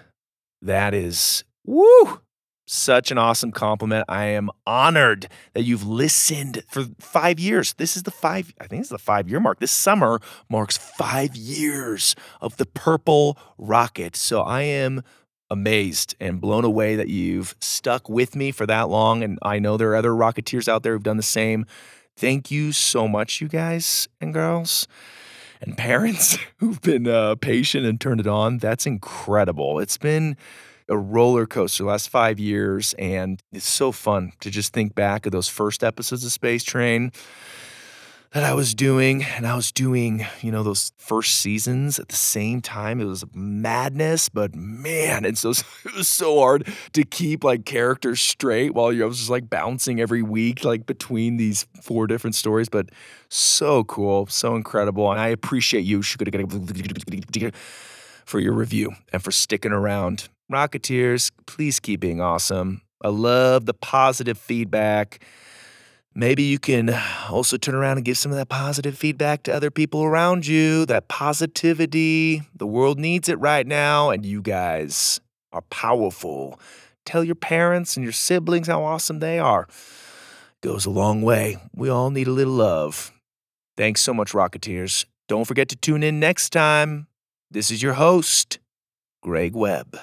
that 0.62 0.94
is, 0.94 1.44
woo, 1.66 2.22
such 2.68 3.12
an 3.12 3.18
awesome 3.18 3.52
compliment. 3.52 4.06
I 4.10 4.26
am 4.26 4.52
honored 4.68 5.28
that 5.54 5.64
you've 5.64 5.88
listened 5.88 6.64
for 6.68 6.86
five 7.00 7.40
years. 7.40 7.74
This 7.74 7.96
is 7.96 8.04
the 8.04 8.12
five, 8.12 8.54
I 8.60 8.68
think 8.68 8.82
this 8.82 8.88
is 8.88 8.92
the 8.92 8.98
five 8.98 9.30
year 9.30 9.40
mark. 9.40 9.60
This 9.60 9.72
summer 9.72 10.20
marks 10.50 10.78
five 10.78 11.36
years 11.36 12.16
of 12.42 12.58
the 12.58 12.66
Purple 12.66 13.38
Rocket. 13.58 14.16
So 14.16 14.42
I 14.42 14.62
am 14.64 15.02
amazed 15.50 16.16
and 16.20 16.42
blown 16.42 16.66
away 16.66 16.98
that 16.98 17.08
you've 17.08 17.56
stuck 17.60 18.10
with 18.10 18.36
me 18.36 18.52
for 18.52 18.66
that 18.66 18.90
long. 18.90 19.24
And 19.24 19.40
I 19.42 19.60
know 19.60 19.78
there 19.78 19.92
are 19.92 19.96
other 19.96 20.12
Rocketeers 20.12 20.68
out 20.68 20.84
there 20.84 20.94
who've 20.94 21.04
done 21.04 21.18
the 21.18 21.24
same. 21.24 21.66
Thank 22.18 22.52
you 22.52 22.74
so 22.74 23.08
much, 23.08 23.40
you 23.40 23.48
guys 23.48 24.10
and 24.20 24.34
girls 24.34 24.88
and 25.62 25.78
parents 25.78 26.38
who've 26.58 26.82
been 26.82 27.08
uh, 27.08 27.36
patient 27.36 27.86
and 27.86 28.02
turned 28.02 28.20
it 28.20 28.28
on. 28.28 28.58
That's 28.58 28.86
incredible. 28.86 29.80
It's 29.80 29.98
been 29.98 30.36
a 30.90 30.98
roller 30.98 31.46
coaster 31.46 31.84
last 31.84 32.10
five 32.10 32.40
years, 32.40 32.94
and 32.94 33.42
it's 33.52 33.68
so 33.68 33.92
fun 33.92 34.34
to 34.40 34.50
just 34.50 34.74
think 34.74 34.96
back 34.96 35.26
of 35.26 35.32
those 35.32 35.48
first 35.48 35.84
episodes 35.84 36.24
of 36.24 36.32
Space 36.32 36.64
Train 36.64 37.12
that 38.34 38.44
I 38.44 38.54
was 38.54 38.76
doing, 38.76 39.24
and 39.24 39.48
I 39.48 39.56
was 39.56 39.72
doing, 39.72 40.26
you 40.42 40.52
know, 40.52 40.62
those 40.62 40.92
first 40.98 41.36
seasons 41.40 41.98
at 41.98 42.10
the 42.10 42.16
same 42.16 42.62
time. 42.62 43.00
It 43.00 43.06
was 43.06 43.24
madness, 43.34 44.30
but 44.30 44.54
man, 44.54 45.26
it's 45.26 45.40
so 45.40 45.50
it 45.86 45.96
was 45.96 46.08
so 46.08 46.40
hard 46.40 46.68
to 46.94 47.04
keep 47.04 47.44
like 47.44 47.66
characters 47.66 48.22
straight 48.22 48.74
while 48.74 48.92
you 48.92 49.04
I 49.04 49.08
was 49.08 49.18
just 49.18 49.30
like 49.30 49.50
bouncing 49.50 50.00
every 50.00 50.22
week, 50.22 50.64
like 50.64 50.86
between 50.86 51.38
these 51.38 51.66
four 51.82 52.06
different 52.08 52.36
stories. 52.36 52.70
But 52.70 52.90
so 53.30 53.84
cool, 53.86 54.28
so 54.28 54.56
incredible, 54.56 55.10
and 55.12 55.20
I 55.20 55.30
appreciate 55.30 55.84
you 55.84 56.04
for 58.26 58.40
your 58.40 58.54
review 58.54 58.92
and 59.14 59.24
for 59.24 59.32
sticking 59.32 59.72
around. 59.72 60.28
Rocketeers, 60.52 61.32
please 61.46 61.80
keep 61.80 62.00
being 62.00 62.22
awesome. 62.22 62.82
I 63.02 63.10
love 63.10 63.66
the 63.66 63.74
positive 63.74 64.38
feedback. 64.38 65.24
Maybe 66.16 66.44
you 66.44 66.58
can 66.58 66.98
also 67.30 67.58
turn 67.58 67.76
around 67.76 67.98
and 67.98 68.06
give 68.06 68.18
some 68.18 68.32
of 68.32 68.38
that 68.38 68.50
positive 68.50 68.98
feedback 68.98 69.44
to 69.44 69.54
other 69.54 69.70
people 69.70 70.04
around 70.04 70.48
you. 70.48 70.86
That 70.86 71.10
positivity, 71.10 72.42
the 72.56 72.66
world 72.66 72.98
needs 72.98 73.30
it 73.30 73.40
right 73.40 73.68
now, 73.68 74.10
and 74.10 74.26
you 74.26 74.42
guys 74.42 75.20
are 75.54 75.62
powerful. 75.62 76.60
Tell 77.06 77.24
your 77.24 77.36
parents 77.36 77.96
and 77.96 78.04
your 78.04 78.14
siblings 78.14 78.68
how 78.68 78.84
awesome 78.84 79.20
they 79.20 79.38
are. 79.38 79.68
Goes 80.64 80.86
a 80.86 80.90
long 80.90 81.22
way. 81.22 81.58
We 81.76 81.90
all 81.90 82.10
need 82.10 82.28
a 82.28 82.32
little 82.32 82.54
love. 82.54 83.12
Thanks 83.76 84.02
so 84.02 84.14
much, 84.14 84.32
Rocketeers. 84.32 85.06
Don't 85.28 85.46
forget 85.46 85.70
to 85.70 85.76
tune 85.76 86.02
in 86.02 86.20
next 86.20 86.50
time. 86.50 87.08
This 87.52 87.70
is 87.70 87.84
your 87.84 87.94
host, 87.94 88.58
Greg 89.22 89.56
Webb. 89.56 90.00